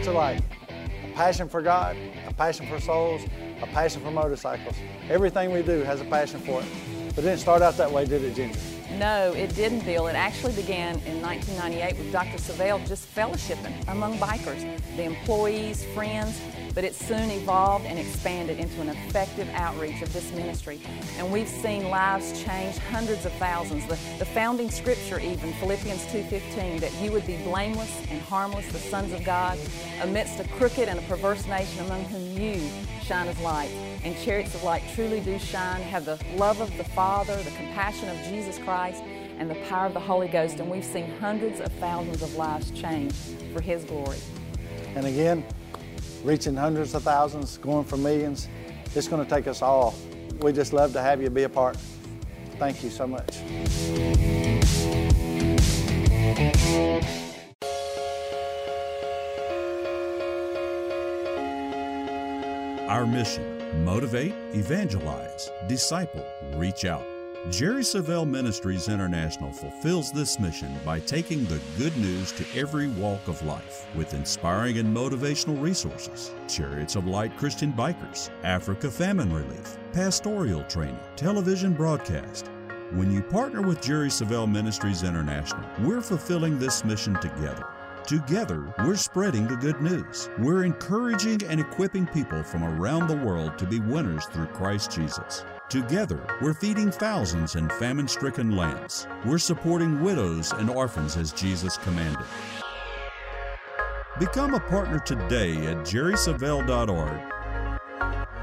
A 0.05 1.15
passion 1.15 1.47
for 1.47 1.61
God, 1.61 1.95
a 2.27 2.33
passion 2.33 2.67
for 2.67 2.79
souls, 2.79 3.21
a 3.63 3.67
passion 3.67 4.01
for 4.01 4.11
motorcycles. 4.11 4.75
Everything 5.09 5.51
we 5.51 5.61
do 5.61 5.81
has 5.83 6.01
a 6.01 6.05
passion 6.05 6.39
for 6.41 6.61
it. 6.61 6.67
But 7.09 7.19
it 7.19 7.27
didn't 7.27 7.39
start 7.39 7.61
out 7.61 7.77
that 7.77 7.91
way, 7.91 8.05
did 8.05 8.23
it, 8.23 8.35
Ginger? 8.35 8.59
No, 8.97 9.33
it 9.33 9.55
didn't, 9.55 9.85
Bill. 9.85 10.07
It 10.07 10.13
actually 10.15 10.53
began 10.53 10.95
in 11.05 11.21
1998 11.21 11.97
with 11.97 12.11
Dr. 12.11 12.37
Savelle 12.37 12.85
just 12.87 13.13
fellowshipping 13.15 13.87
among 13.87 14.17
bikers, 14.17 14.61
the 14.95 15.03
employees, 15.03 15.85
friends, 15.93 16.39
but 16.73 16.83
it 16.83 16.95
soon 16.95 17.29
evolved 17.29 17.85
and 17.85 17.99
expanded 17.99 18.59
into 18.59 18.81
an 18.81 18.89
effective 18.89 19.47
outreach 19.53 20.01
of 20.01 20.11
this 20.13 20.31
ministry. 20.33 20.79
And 21.17 21.31
we've 21.31 21.47
seen 21.47 21.89
lives 21.89 22.43
change, 22.43 22.77
hundreds 22.77 23.25
of 23.25 23.31
thousands. 23.33 23.85
The, 23.85 23.97
the 24.19 24.25
founding 24.25 24.69
scripture 24.69 25.19
even, 25.19 25.53
Philippians 25.53 26.05
2.15, 26.07 26.79
that 26.79 26.93
you 27.01 27.11
would 27.11 27.27
be 27.27 27.37
blameless 27.43 27.95
and 28.09 28.21
harmless, 28.21 28.67
the 28.71 28.79
sons 28.79 29.13
of 29.13 29.23
God, 29.23 29.57
amidst 30.01 30.39
a 30.39 30.47
crooked 30.49 30.87
and 30.89 30.99
a 30.99 31.01
perverse 31.03 31.45
nation 31.47 31.85
among 31.85 32.03
whom 32.05 32.41
you 32.41 32.61
shine 33.03 33.27
as 33.27 33.39
light. 33.39 33.69
And 34.03 34.17
chariots 34.17 34.55
of 34.55 34.63
light 34.63 34.83
truly 34.95 35.19
do 35.19 35.37
shine, 35.39 35.81
have 35.83 36.05
the 36.05 36.19
love 36.35 36.59
of 36.59 36.75
the 36.77 36.83
Father, 36.83 37.35
the 37.43 37.51
compassion 37.51 38.09
of 38.09 38.17
Jesus 38.25 38.57
Christ, 38.59 39.03
and 39.37 39.49
the 39.49 39.55
power 39.67 39.85
of 39.87 39.93
the 39.93 39.99
Holy 39.99 40.27
Ghost. 40.27 40.59
And 40.59 40.69
we've 40.69 40.85
seen 40.85 41.09
hundreds 41.19 41.59
of 41.59 41.71
thousands 41.73 42.21
of 42.21 42.35
lives 42.35 42.71
change 42.71 43.13
for 43.53 43.61
His 43.61 43.83
glory. 43.83 44.17
And 44.95 45.05
again, 45.05 45.43
reaching 46.23 46.55
hundreds 46.55 46.95
of 46.95 47.03
thousands, 47.03 47.57
going 47.57 47.83
for 47.83 47.97
millions. 47.97 48.47
It's 48.95 49.07
going 49.07 49.23
to 49.23 49.29
take 49.29 49.47
us 49.47 49.61
all. 49.61 49.93
We 50.39 50.53
just 50.53 50.73
love 50.73 50.93
to 50.93 51.01
have 51.01 51.21
you 51.21 51.29
be 51.29 51.43
a 51.43 51.49
part. 51.49 51.77
Thank 52.57 52.83
you 52.83 52.89
so 52.89 53.07
much. 53.07 53.41
Our 62.87 63.07
mission 63.07 63.83
motivate, 63.83 64.33
evangelize, 64.53 65.49
disciple, 65.67 66.23
reach 66.55 66.85
out. 66.85 67.12
Jerry 67.49 67.83
Savelle 67.83 68.25
Ministries 68.25 68.87
International 68.87 69.51
fulfills 69.51 70.13
this 70.13 70.39
mission 70.39 70.73
by 70.85 71.01
taking 71.01 71.43
the 71.43 71.59
good 71.77 71.95
news 71.97 72.31
to 72.31 72.45
every 72.55 72.87
walk 72.87 73.27
of 73.27 73.43
life 73.45 73.85
with 73.95 74.13
inspiring 74.13 74.77
and 74.77 74.95
motivational 74.95 75.61
resources, 75.61 76.31
Chariots 76.47 76.95
of 76.95 77.05
Light 77.05 77.35
Christian 77.35 77.73
Bikers, 77.73 78.29
Africa 78.43 78.89
Famine 78.89 79.33
Relief, 79.33 79.77
pastoral 79.91 80.63
training, 80.63 80.97
television 81.17 81.73
broadcast. 81.73 82.49
When 82.91 83.11
you 83.11 83.21
partner 83.21 83.61
with 83.61 83.81
Jerry 83.81 84.07
Savelle 84.07 84.49
Ministries 84.49 85.03
International, 85.03 85.67
we're 85.81 86.01
fulfilling 86.01 86.57
this 86.57 86.85
mission 86.85 87.15
together. 87.19 87.67
Together, 88.07 88.73
we're 88.79 88.95
spreading 88.95 89.47
the 89.47 89.57
good 89.57 89.81
news. 89.81 90.29
We're 90.39 90.63
encouraging 90.63 91.43
and 91.49 91.59
equipping 91.59 92.07
people 92.07 92.41
from 92.41 92.63
around 92.63 93.07
the 93.07 93.17
world 93.17 93.57
to 93.57 93.65
be 93.65 93.81
winners 93.81 94.27
through 94.27 94.47
Christ 94.47 94.91
Jesus. 94.91 95.43
Together, 95.73 96.21
we're 96.39 96.53
feeding 96.53 96.91
thousands 96.91 97.55
in 97.55 97.67
famine 97.67 98.07
stricken 98.07 98.55
lands. 98.55 99.07
We're 99.25 99.39
supporting 99.39 100.01
widows 100.01 100.51
and 100.51 100.69
orphans 100.69 101.17
as 101.17 101.31
Jesus 101.31 101.77
commanded. 101.77 102.27
Become 104.19 104.53
a 104.53 104.59
partner 104.59 104.99
today 104.99 105.65
at 105.65 105.77
jerrysavelle.org. 105.77 107.19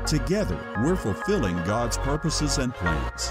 Together, 0.08 0.58
we're 0.82 0.96
fulfilling 0.96 1.54
God's 1.58 1.98
purposes 1.98 2.58
and 2.58 2.74
plans. 2.74 3.30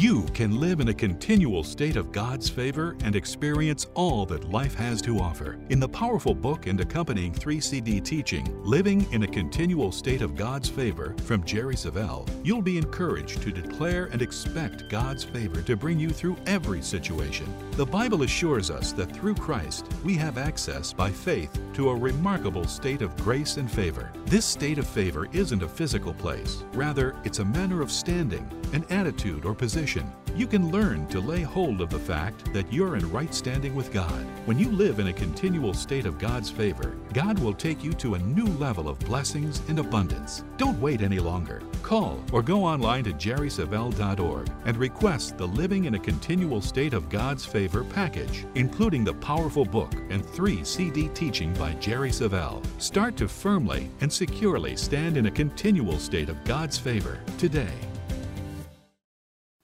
You 0.00 0.22
can 0.32 0.58
live 0.58 0.80
in 0.80 0.88
a 0.88 0.94
continual 0.94 1.62
state 1.62 1.96
of 1.96 2.10
God's 2.10 2.48
favor 2.48 2.96
and 3.04 3.14
experience 3.14 3.86
all 3.92 4.24
that 4.24 4.48
life 4.48 4.74
has 4.76 5.02
to 5.02 5.18
offer. 5.18 5.58
In 5.68 5.78
the 5.78 5.90
powerful 5.90 6.34
book 6.34 6.66
and 6.66 6.80
accompanying 6.80 7.34
3 7.34 7.60
CD 7.60 8.00
teaching, 8.00 8.46
Living 8.64 9.06
in 9.12 9.24
a 9.24 9.28
Continual 9.28 9.92
State 9.92 10.22
of 10.22 10.34
God's 10.34 10.70
Favor 10.70 11.14
from 11.24 11.44
Jerry 11.44 11.74
Savelle, 11.74 12.26
you'll 12.42 12.62
be 12.62 12.78
encouraged 12.78 13.42
to 13.42 13.52
declare 13.52 14.06
and 14.06 14.22
expect 14.22 14.88
God's 14.88 15.22
favor 15.22 15.60
to 15.60 15.76
bring 15.76 16.00
you 16.00 16.08
through 16.08 16.38
every 16.46 16.80
situation. 16.80 17.54
The 17.72 17.84
Bible 17.84 18.22
assures 18.22 18.70
us 18.70 18.92
that 18.92 19.14
through 19.14 19.34
Christ, 19.34 19.86
we 20.02 20.14
have 20.14 20.38
access 20.38 20.94
by 20.94 21.10
faith 21.10 21.60
to 21.74 21.90
a 21.90 21.94
remarkable 21.94 22.66
state 22.66 23.02
of 23.02 23.14
grace 23.18 23.58
and 23.58 23.70
favor. 23.70 24.10
This 24.24 24.46
state 24.46 24.78
of 24.78 24.86
favor 24.86 25.28
isn't 25.32 25.62
a 25.62 25.68
physical 25.68 26.14
place, 26.14 26.64
rather, 26.72 27.16
it's 27.22 27.40
a 27.40 27.44
manner 27.44 27.82
of 27.82 27.92
standing, 27.92 28.48
an 28.72 28.84
attitude 28.90 29.44
or 29.44 29.54
position 29.54 30.10
you 30.36 30.46
can 30.46 30.70
learn 30.70 31.06
to 31.08 31.20
lay 31.20 31.42
hold 31.42 31.80
of 31.80 31.90
the 31.90 31.98
fact 31.98 32.52
that 32.52 32.72
you're 32.72 32.96
in 32.96 33.10
right 33.10 33.34
standing 33.34 33.74
with 33.74 33.92
God. 33.92 34.24
When 34.46 34.58
you 34.58 34.70
live 34.70 34.98
in 34.98 35.08
a 35.08 35.12
continual 35.12 35.74
state 35.74 36.06
of 36.06 36.18
God's 36.18 36.50
favor, 36.50 36.96
God 37.12 37.38
will 37.38 37.52
take 37.52 37.82
you 37.82 37.92
to 37.94 38.14
a 38.14 38.18
new 38.18 38.46
level 38.46 38.88
of 38.88 38.98
blessings 39.00 39.60
and 39.68 39.78
abundance. 39.78 40.44
Don't 40.56 40.80
wait 40.80 41.02
any 41.02 41.18
longer. 41.18 41.62
Call 41.82 42.22
or 42.32 42.42
go 42.42 42.64
online 42.64 43.04
to 43.04 43.12
jerrysavelle.org 43.12 44.50
and 44.64 44.76
request 44.76 45.36
the 45.36 45.46
Living 45.46 45.86
in 45.86 45.94
a 45.94 45.98
Continual 45.98 46.60
State 46.60 46.94
of 46.94 47.08
God's 47.08 47.44
Favor 47.44 47.84
package, 47.84 48.46
including 48.54 49.04
the 49.04 49.14
powerful 49.14 49.64
book 49.64 49.92
and 50.10 50.24
three 50.24 50.62
CD 50.64 51.08
teaching 51.08 51.52
by 51.54 51.72
Jerry 51.74 52.10
Savelle. 52.10 52.64
Start 52.80 53.16
to 53.16 53.28
firmly 53.28 53.90
and 54.00 54.12
securely 54.12 54.76
stand 54.76 55.16
in 55.16 55.26
a 55.26 55.30
continual 55.30 55.98
state 55.98 56.28
of 56.28 56.42
God's 56.44 56.78
favor 56.78 57.18
today. 57.36 57.74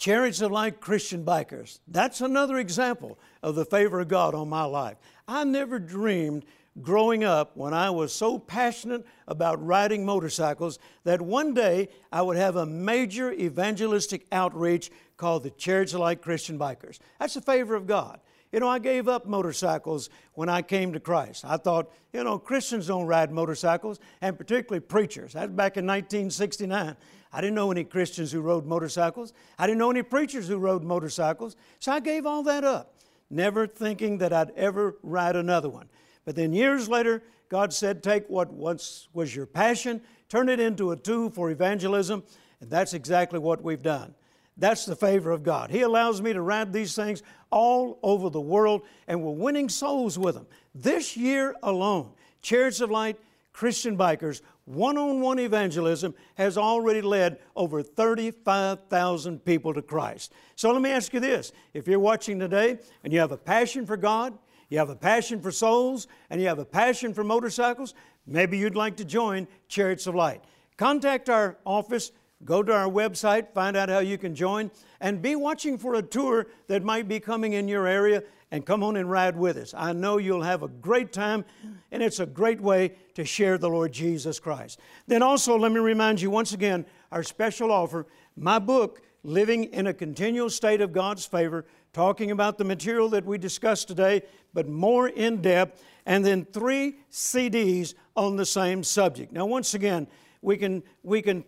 Chariots 0.07 0.41
of 0.41 0.53
Light 0.53 0.81
Christian 0.81 1.25
Bikers. 1.25 1.81
That's 1.89 2.21
another 2.21 2.59
example 2.59 3.19
of 3.43 3.57
the 3.57 3.65
favor 3.65 3.99
of 3.99 4.07
God 4.07 4.37
on 4.37 4.49
my 4.49 4.63
life. 4.63 4.99
I 5.27 5.43
never 5.43 5.81
dreamed 5.81 6.45
growing 6.81 7.25
up 7.25 7.57
when 7.57 7.75
I 7.75 7.91
was 7.91 8.13
so 8.13 8.39
passionate 8.39 9.05
about 9.27 9.67
riding 9.67 10.07
motorcycles 10.07 10.79
that 11.03 11.21
one 11.21 11.55
day 11.55 11.89
I 12.13 12.23
would 12.23 12.37
have 12.37 12.55
a 12.55 12.65
major 12.65 13.33
evangelistic 13.33 14.29
outreach 14.31 14.93
called 15.17 15.43
the 15.43 15.51
Chariots 15.51 15.93
of 15.93 15.99
Light 15.99 16.23
Christian 16.23 16.57
Bikers. 16.57 17.01
That's 17.19 17.35
the 17.35 17.41
favor 17.41 17.75
of 17.75 17.89
God. 17.89 18.21
You 18.53 18.61
know, 18.61 18.69
I 18.69 18.79
gave 18.79 19.09
up 19.09 19.27
motorcycles 19.27 20.09
when 20.35 20.49
I 20.49 20.63
came 20.63 20.93
to 20.93 21.01
Christ. 21.01 21.45
I 21.45 21.57
thought, 21.57 21.91
you 22.13 22.23
know, 22.23 22.39
Christians 22.39 22.87
don't 22.87 23.07
ride 23.07 23.33
motorcycles, 23.33 23.99
and 24.21 24.39
particularly 24.39 24.81
preachers. 24.81 25.33
That's 25.33 25.51
back 25.51 25.77
in 25.77 25.87
1969. 25.87 26.97
I 27.33 27.41
didn't 27.41 27.55
know 27.55 27.71
any 27.71 27.85
Christians 27.85 28.33
who 28.33 28.41
rode 28.41 28.67
motorcycles. 28.67 29.33
I 29.59 29.67
didn't 29.67 29.79
know 29.79 29.91
any 29.91 30.03
preachers 30.03 30.49
who 30.49 30.59
rode 30.59 30.85
motorcycles. 30.85 31.57
So 31.81 31.93
I 31.93 32.01
gave 32.01 32.25
all 32.25 32.43
that 32.45 32.65
up, 32.65 32.95
never 33.31 33.67
thinking 33.67 34.19
that 34.19 34.33
I'd 34.33 34.53
ever 34.53 34.97
ride 35.03 35.37
another 35.37 35.69
one. 35.69 35.89
But 36.25 36.37
then 36.37 36.53
years 36.53 36.89
later, 36.89 37.23
God 37.49 37.73
said, 37.73 38.03
Take 38.03 38.29
what 38.29 38.53
once 38.53 39.09
was 39.13 39.35
your 39.35 39.47
passion, 39.47 40.01
turn 40.29 40.49
it 40.49 40.61
into 40.61 40.93
a 40.93 40.97
tool 40.97 41.31
for 41.31 41.51
evangelism, 41.51 42.23
and 42.61 42.71
that's 42.71 42.95
exactly 42.95 43.39
what 43.39 43.63
we've 43.63 43.83
done. 43.83 44.15
That's 44.57 44.87
the 44.87 44.97
favor 44.97 45.31
of 45.31 45.43
God. 45.43 45.71
He 45.71 45.83
allows 45.83 46.23
me 46.23 46.33
to 46.33 46.41
ride 46.41 46.73
these 46.73 46.95
things 46.95 47.23
all 47.51 47.99
over 48.03 48.31
the 48.31 48.41
world, 48.41 48.83
and 49.07 49.23
we're 49.23 49.33
winning 49.33 49.69
souls 49.69 50.19
with 50.19 50.35
them. 50.35 50.47
This 50.75 51.17
year 51.17 51.55
alone, 51.63 52.13
Chariots 52.41 52.81
of 52.81 52.91
Light 52.91 53.19
Christian 53.53 53.97
Bikers 53.97 54.43
one 54.67 54.99
on 54.99 55.21
one 55.21 55.39
evangelism 55.39 56.15
has 56.35 56.59
already 56.59 57.01
led 57.01 57.39
over 57.55 57.83
35,000 57.85 59.45
people 59.45 59.73
to 59.73 59.81
Christ. 59.81 60.33
So 60.57 60.73
let 60.73 60.83
me 60.83 60.91
ask 60.91 61.15
you 61.15 61.21
this 61.21 61.53
if 61.73 61.87
you're 61.87 62.01
watching 62.01 62.39
today 62.39 62.79
and 63.05 63.13
you 63.13 63.21
have 63.21 63.33
a 63.33 63.37
passion 63.37 63.87
for 63.87 63.97
God, 63.97 64.37
you 64.69 64.79
have 64.79 64.91
a 64.91 64.97
passion 64.97 65.41
for 65.41 65.53
souls, 65.53 66.09
and 66.31 66.41
you 66.41 66.49
have 66.49 66.59
a 66.59 66.65
passion 66.65 67.15
for 67.15 67.23
motorcycles, 67.23 67.95
maybe 68.27 68.59
you'd 68.59 68.75
like 68.75 68.97
to 68.97 69.05
join 69.05 69.47
Chariots 69.69 70.09
of 70.09 70.17
Light. 70.17 70.43
Contact 70.77 71.31
our 71.31 71.57
office, 71.65 72.11
go 72.45 72.63
to 72.63 72.73
our 72.73 72.89
website, 72.89 73.53
find 73.53 73.77
out 73.77 73.89
how 73.89 74.01
you 74.01 74.19
can 74.19 74.35
join, 74.35 74.71
and 75.01 75.23
be 75.23 75.37
watching 75.37 75.79
for 75.79 75.95
a 75.95 76.03
tour 76.03 76.47
that 76.69 76.83
might 76.83 77.09
be 77.09 77.21
coming 77.21 77.55
in 77.55 77.69
your 77.69 77.87
area 77.87 78.23
and 78.51 78.65
come 78.65 78.83
on 78.83 78.97
and 78.97 79.11
ride 79.11 79.37
with 79.37 79.57
us. 79.57 79.75
I 79.77 79.93
know 79.93 80.19
you'll 80.19 80.43
have 80.43 80.63
a 80.63 80.69
great 80.69 81.13
time, 81.13 81.45
and 81.91 82.03
it's 82.03 82.21
a 82.21 82.27
great 82.27 82.61
way 82.61 82.93
to 83.15 83.25
share 83.25 83.59
the 83.59 83.69
Lord 83.69 83.93
Jesus 83.93 84.39
Christ. 84.39 84.79
Then 85.07 85.23
also, 85.23 85.59
let 85.59 85.73
me 85.73 85.81
remind 85.81 86.21
you 86.21 86.31
once 86.31 86.53
again 86.53 86.87
our 87.11 87.23
special 87.23 87.73
offer 87.73 88.07
my 88.37 88.59
book, 88.59 89.03
Living 89.23 89.65
in 89.65 89.89
a 89.89 89.95
Continual 89.95 90.51
State 90.51 90.81
of 90.81 90.93
God's 90.93 91.27
Favor, 91.27 91.65
talking 91.93 92.31
about 92.31 92.59
the 92.59 92.65
material 92.65 93.09
that 93.09 93.25
we 93.25 93.39
discussed 93.39 93.89
today, 93.89 94.23
but 94.55 94.69
more 94.69 95.09
in 95.09 95.43
depth, 95.43 95.83
and 96.05 96.25
then 96.25 96.45
three 96.45 96.99
CDs 97.11 97.95
on 98.15 98.37
the 98.37 98.47
same 98.47 98.85
subject. 98.85 99.33
Now, 99.33 99.47
once 99.47 99.75
again, 99.75 100.07
we 100.43 100.57
can, 100.57 100.83
we 101.03 101.23
can 101.23 101.45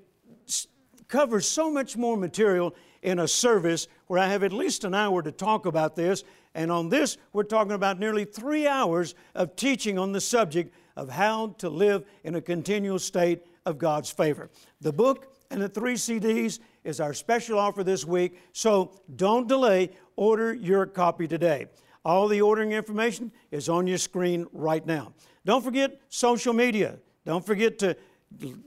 cover 1.08 1.40
so 1.40 1.70
much 1.70 1.96
more 1.96 2.16
material 2.16 2.74
in 3.02 3.18
a 3.18 3.28
service 3.28 3.88
where 4.06 4.18
I 4.18 4.28
have 4.28 4.42
at 4.42 4.52
least 4.52 4.84
an 4.84 4.94
hour 4.94 5.22
to 5.22 5.32
talk 5.32 5.66
about 5.66 5.96
this. 5.96 6.24
And 6.54 6.70
on 6.70 6.88
this, 6.88 7.16
we're 7.32 7.44
talking 7.44 7.72
about 7.72 7.98
nearly 7.98 8.24
three 8.24 8.66
hours 8.66 9.14
of 9.34 9.56
teaching 9.56 9.98
on 9.98 10.12
the 10.12 10.20
subject 10.20 10.74
of 10.96 11.08
how 11.08 11.54
to 11.58 11.68
live 11.68 12.04
in 12.24 12.34
a 12.34 12.40
continual 12.40 12.98
state 12.98 13.42
of 13.64 13.78
God's 13.78 14.10
favor. 14.10 14.50
The 14.80 14.92
book 14.92 15.32
and 15.50 15.62
the 15.62 15.68
three 15.68 15.94
CDs 15.94 16.58
is 16.84 17.00
our 17.00 17.14
special 17.14 17.58
offer 17.58 17.84
this 17.84 18.04
week, 18.04 18.38
so 18.52 19.00
don't 19.16 19.46
delay. 19.46 19.90
Order 20.16 20.52
your 20.52 20.86
copy 20.86 21.28
today. 21.28 21.66
All 22.04 22.26
the 22.28 22.40
ordering 22.40 22.72
information 22.72 23.30
is 23.50 23.68
on 23.68 23.86
your 23.86 23.98
screen 23.98 24.46
right 24.52 24.84
now. 24.84 25.12
Don't 25.44 25.62
forget 25.62 26.00
social 26.08 26.52
media. 26.52 26.98
Don't 27.24 27.44
forget 27.44 27.78
to, 27.80 27.96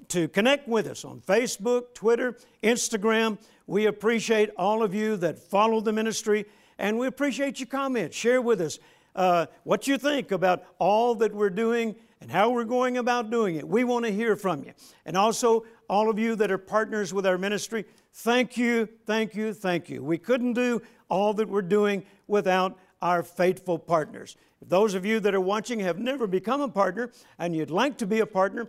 to 0.09 0.27
connect 0.27 0.67
with 0.67 0.87
us 0.87 1.05
on 1.05 1.21
Facebook, 1.21 1.93
Twitter, 1.93 2.37
Instagram. 2.63 3.37
We 3.67 3.85
appreciate 3.85 4.49
all 4.57 4.83
of 4.83 4.93
you 4.93 5.17
that 5.17 5.39
follow 5.39 5.81
the 5.81 5.93
ministry 5.93 6.45
and 6.77 6.97
we 6.97 7.07
appreciate 7.07 7.59
your 7.59 7.67
comments. 7.67 8.17
Share 8.17 8.41
with 8.41 8.59
us 8.59 8.79
uh, 9.15 9.45
what 9.63 9.87
you 9.87 9.97
think 9.97 10.31
about 10.31 10.63
all 10.79 11.15
that 11.15 11.33
we're 11.33 11.49
doing 11.49 11.95
and 12.21 12.31
how 12.31 12.49
we're 12.49 12.63
going 12.63 12.97
about 12.97 13.29
doing 13.29 13.55
it. 13.55 13.67
We 13.67 13.83
want 13.83 14.05
to 14.05 14.11
hear 14.11 14.35
from 14.35 14.63
you. 14.63 14.73
And 15.05 15.15
also, 15.15 15.65
all 15.89 16.09
of 16.09 16.17
you 16.17 16.35
that 16.37 16.51
are 16.51 16.57
partners 16.57 17.13
with 17.13 17.25
our 17.25 17.37
ministry, 17.37 17.85
thank 18.13 18.57
you, 18.57 18.87
thank 19.05 19.35
you, 19.35 19.53
thank 19.53 19.89
you. 19.89 20.03
We 20.03 20.17
couldn't 20.17 20.53
do 20.53 20.81
all 21.09 21.33
that 21.35 21.49
we're 21.49 21.61
doing 21.61 22.03
without 22.27 22.77
our 23.01 23.23
faithful 23.23 23.77
partners. 23.77 24.37
If 24.61 24.69
those 24.69 24.93
of 24.93 25.05
you 25.05 25.19
that 25.21 25.35
are 25.35 25.41
watching 25.41 25.79
have 25.79 25.99
never 25.99 26.27
become 26.27 26.61
a 26.61 26.69
partner 26.69 27.11
and 27.39 27.55
you'd 27.55 27.71
like 27.71 27.97
to 27.97 28.07
be 28.07 28.19
a 28.19 28.25
partner, 28.25 28.67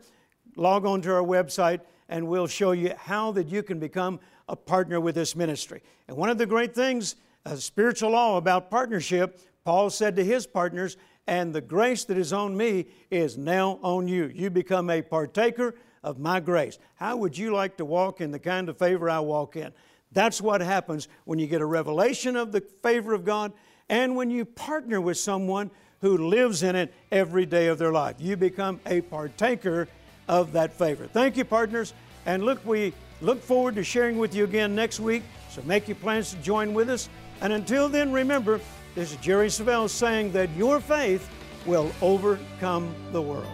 log 0.56 0.84
on 0.86 1.02
to 1.02 1.12
our 1.12 1.22
website 1.22 1.80
and 2.08 2.28
we'll 2.28 2.46
show 2.46 2.72
you 2.72 2.92
how 2.96 3.32
that 3.32 3.48
you 3.48 3.62
can 3.62 3.78
become 3.78 4.20
a 4.48 4.56
partner 4.56 5.00
with 5.00 5.14
this 5.14 5.34
ministry. 5.34 5.82
And 6.08 6.16
one 6.16 6.28
of 6.28 6.38
the 6.38 6.46
great 6.46 6.74
things 6.74 7.16
a 7.44 7.56
spiritual 7.56 8.10
law 8.10 8.36
about 8.36 8.70
partnership, 8.70 9.40
Paul 9.64 9.90
said 9.90 10.14
to 10.16 10.24
his 10.24 10.46
partners, 10.46 10.96
and 11.26 11.52
the 11.52 11.60
grace 11.60 12.04
that 12.04 12.16
is 12.16 12.32
on 12.32 12.56
me 12.56 12.86
is 13.10 13.36
now 13.36 13.78
on 13.82 14.08
you. 14.08 14.30
You 14.32 14.50
become 14.50 14.90
a 14.90 15.02
partaker 15.02 15.74
of 16.02 16.18
my 16.18 16.40
grace. 16.40 16.78
How 16.96 17.16
would 17.16 17.36
you 17.36 17.52
like 17.52 17.76
to 17.78 17.84
walk 17.84 18.20
in 18.20 18.30
the 18.30 18.38
kind 18.38 18.68
of 18.68 18.76
favor 18.76 19.08
I 19.08 19.20
walk 19.20 19.56
in? 19.56 19.72
That's 20.12 20.40
what 20.40 20.60
happens 20.60 21.08
when 21.24 21.38
you 21.38 21.46
get 21.46 21.60
a 21.60 21.66
revelation 21.66 22.36
of 22.36 22.52
the 22.52 22.60
favor 22.82 23.14
of 23.14 23.24
God 23.24 23.52
and 23.88 24.14
when 24.16 24.30
you 24.30 24.44
partner 24.44 25.00
with 25.00 25.18
someone 25.18 25.70
who 26.00 26.28
lives 26.28 26.62
in 26.62 26.76
it 26.76 26.92
every 27.10 27.46
day 27.46 27.68
of 27.68 27.78
their 27.78 27.92
life. 27.92 28.16
You 28.18 28.36
become 28.36 28.80
a 28.86 29.00
partaker 29.02 29.88
of 30.28 30.52
that 30.52 30.72
favor. 30.72 31.06
Thank 31.06 31.36
you, 31.36 31.44
partners. 31.44 31.94
And 32.26 32.44
look, 32.44 32.64
we 32.64 32.92
look 33.20 33.42
forward 33.42 33.74
to 33.76 33.84
sharing 33.84 34.18
with 34.18 34.34
you 34.34 34.44
again 34.44 34.74
next 34.74 35.00
week. 35.00 35.22
So 35.50 35.62
make 35.62 35.88
your 35.88 35.96
plans 35.96 36.30
to 36.30 36.36
join 36.36 36.72
with 36.74 36.88
us. 36.88 37.08
And 37.40 37.52
until 37.52 37.88
then, 37.88 38.12
remember, 38.12 38.60
this 38.94 39.10
is 39.12 39.16
Jerry 39.18 39.48
Savelle 39.48 39.88
saying 39.88 40.32
that 40.32 40.50
your 40.56 40.80
faith 40.80 41.28
will 41.66 41.92
overcome 42.00 42.94
the 43.12 43.22
world. 43.22 43.46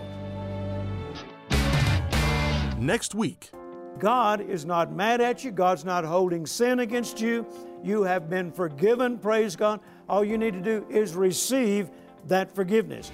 Next 2.79 3.15
week, 3.15 3.51
God 3.99 4.41
is 4.41 4.65
not 4.65 4.93
mad 4.93 5.21
at 5.21 5.43
you. 5.43 5.51
God's 5.51 5.85
not 5.85 6.05
holding 6.05 6.47
sin 6.47 6.81
against 6.81 7.21
you. 7.21 7.47
You 7.83 8.03
have 8.03 8.31
been 8.31 8.53
forgiven, 8.53 9.19
praise 9.19 9.57
God. 9.57 9.81
All 10.09 10.25
you 10.25 10.39
need 10.39 10.55
to 10.55 10.61
do 10.61 10.87
is 10.89 11.15
receive 11.15 11.91
that 12.27 12.55
forgiveness. 12.55 13.11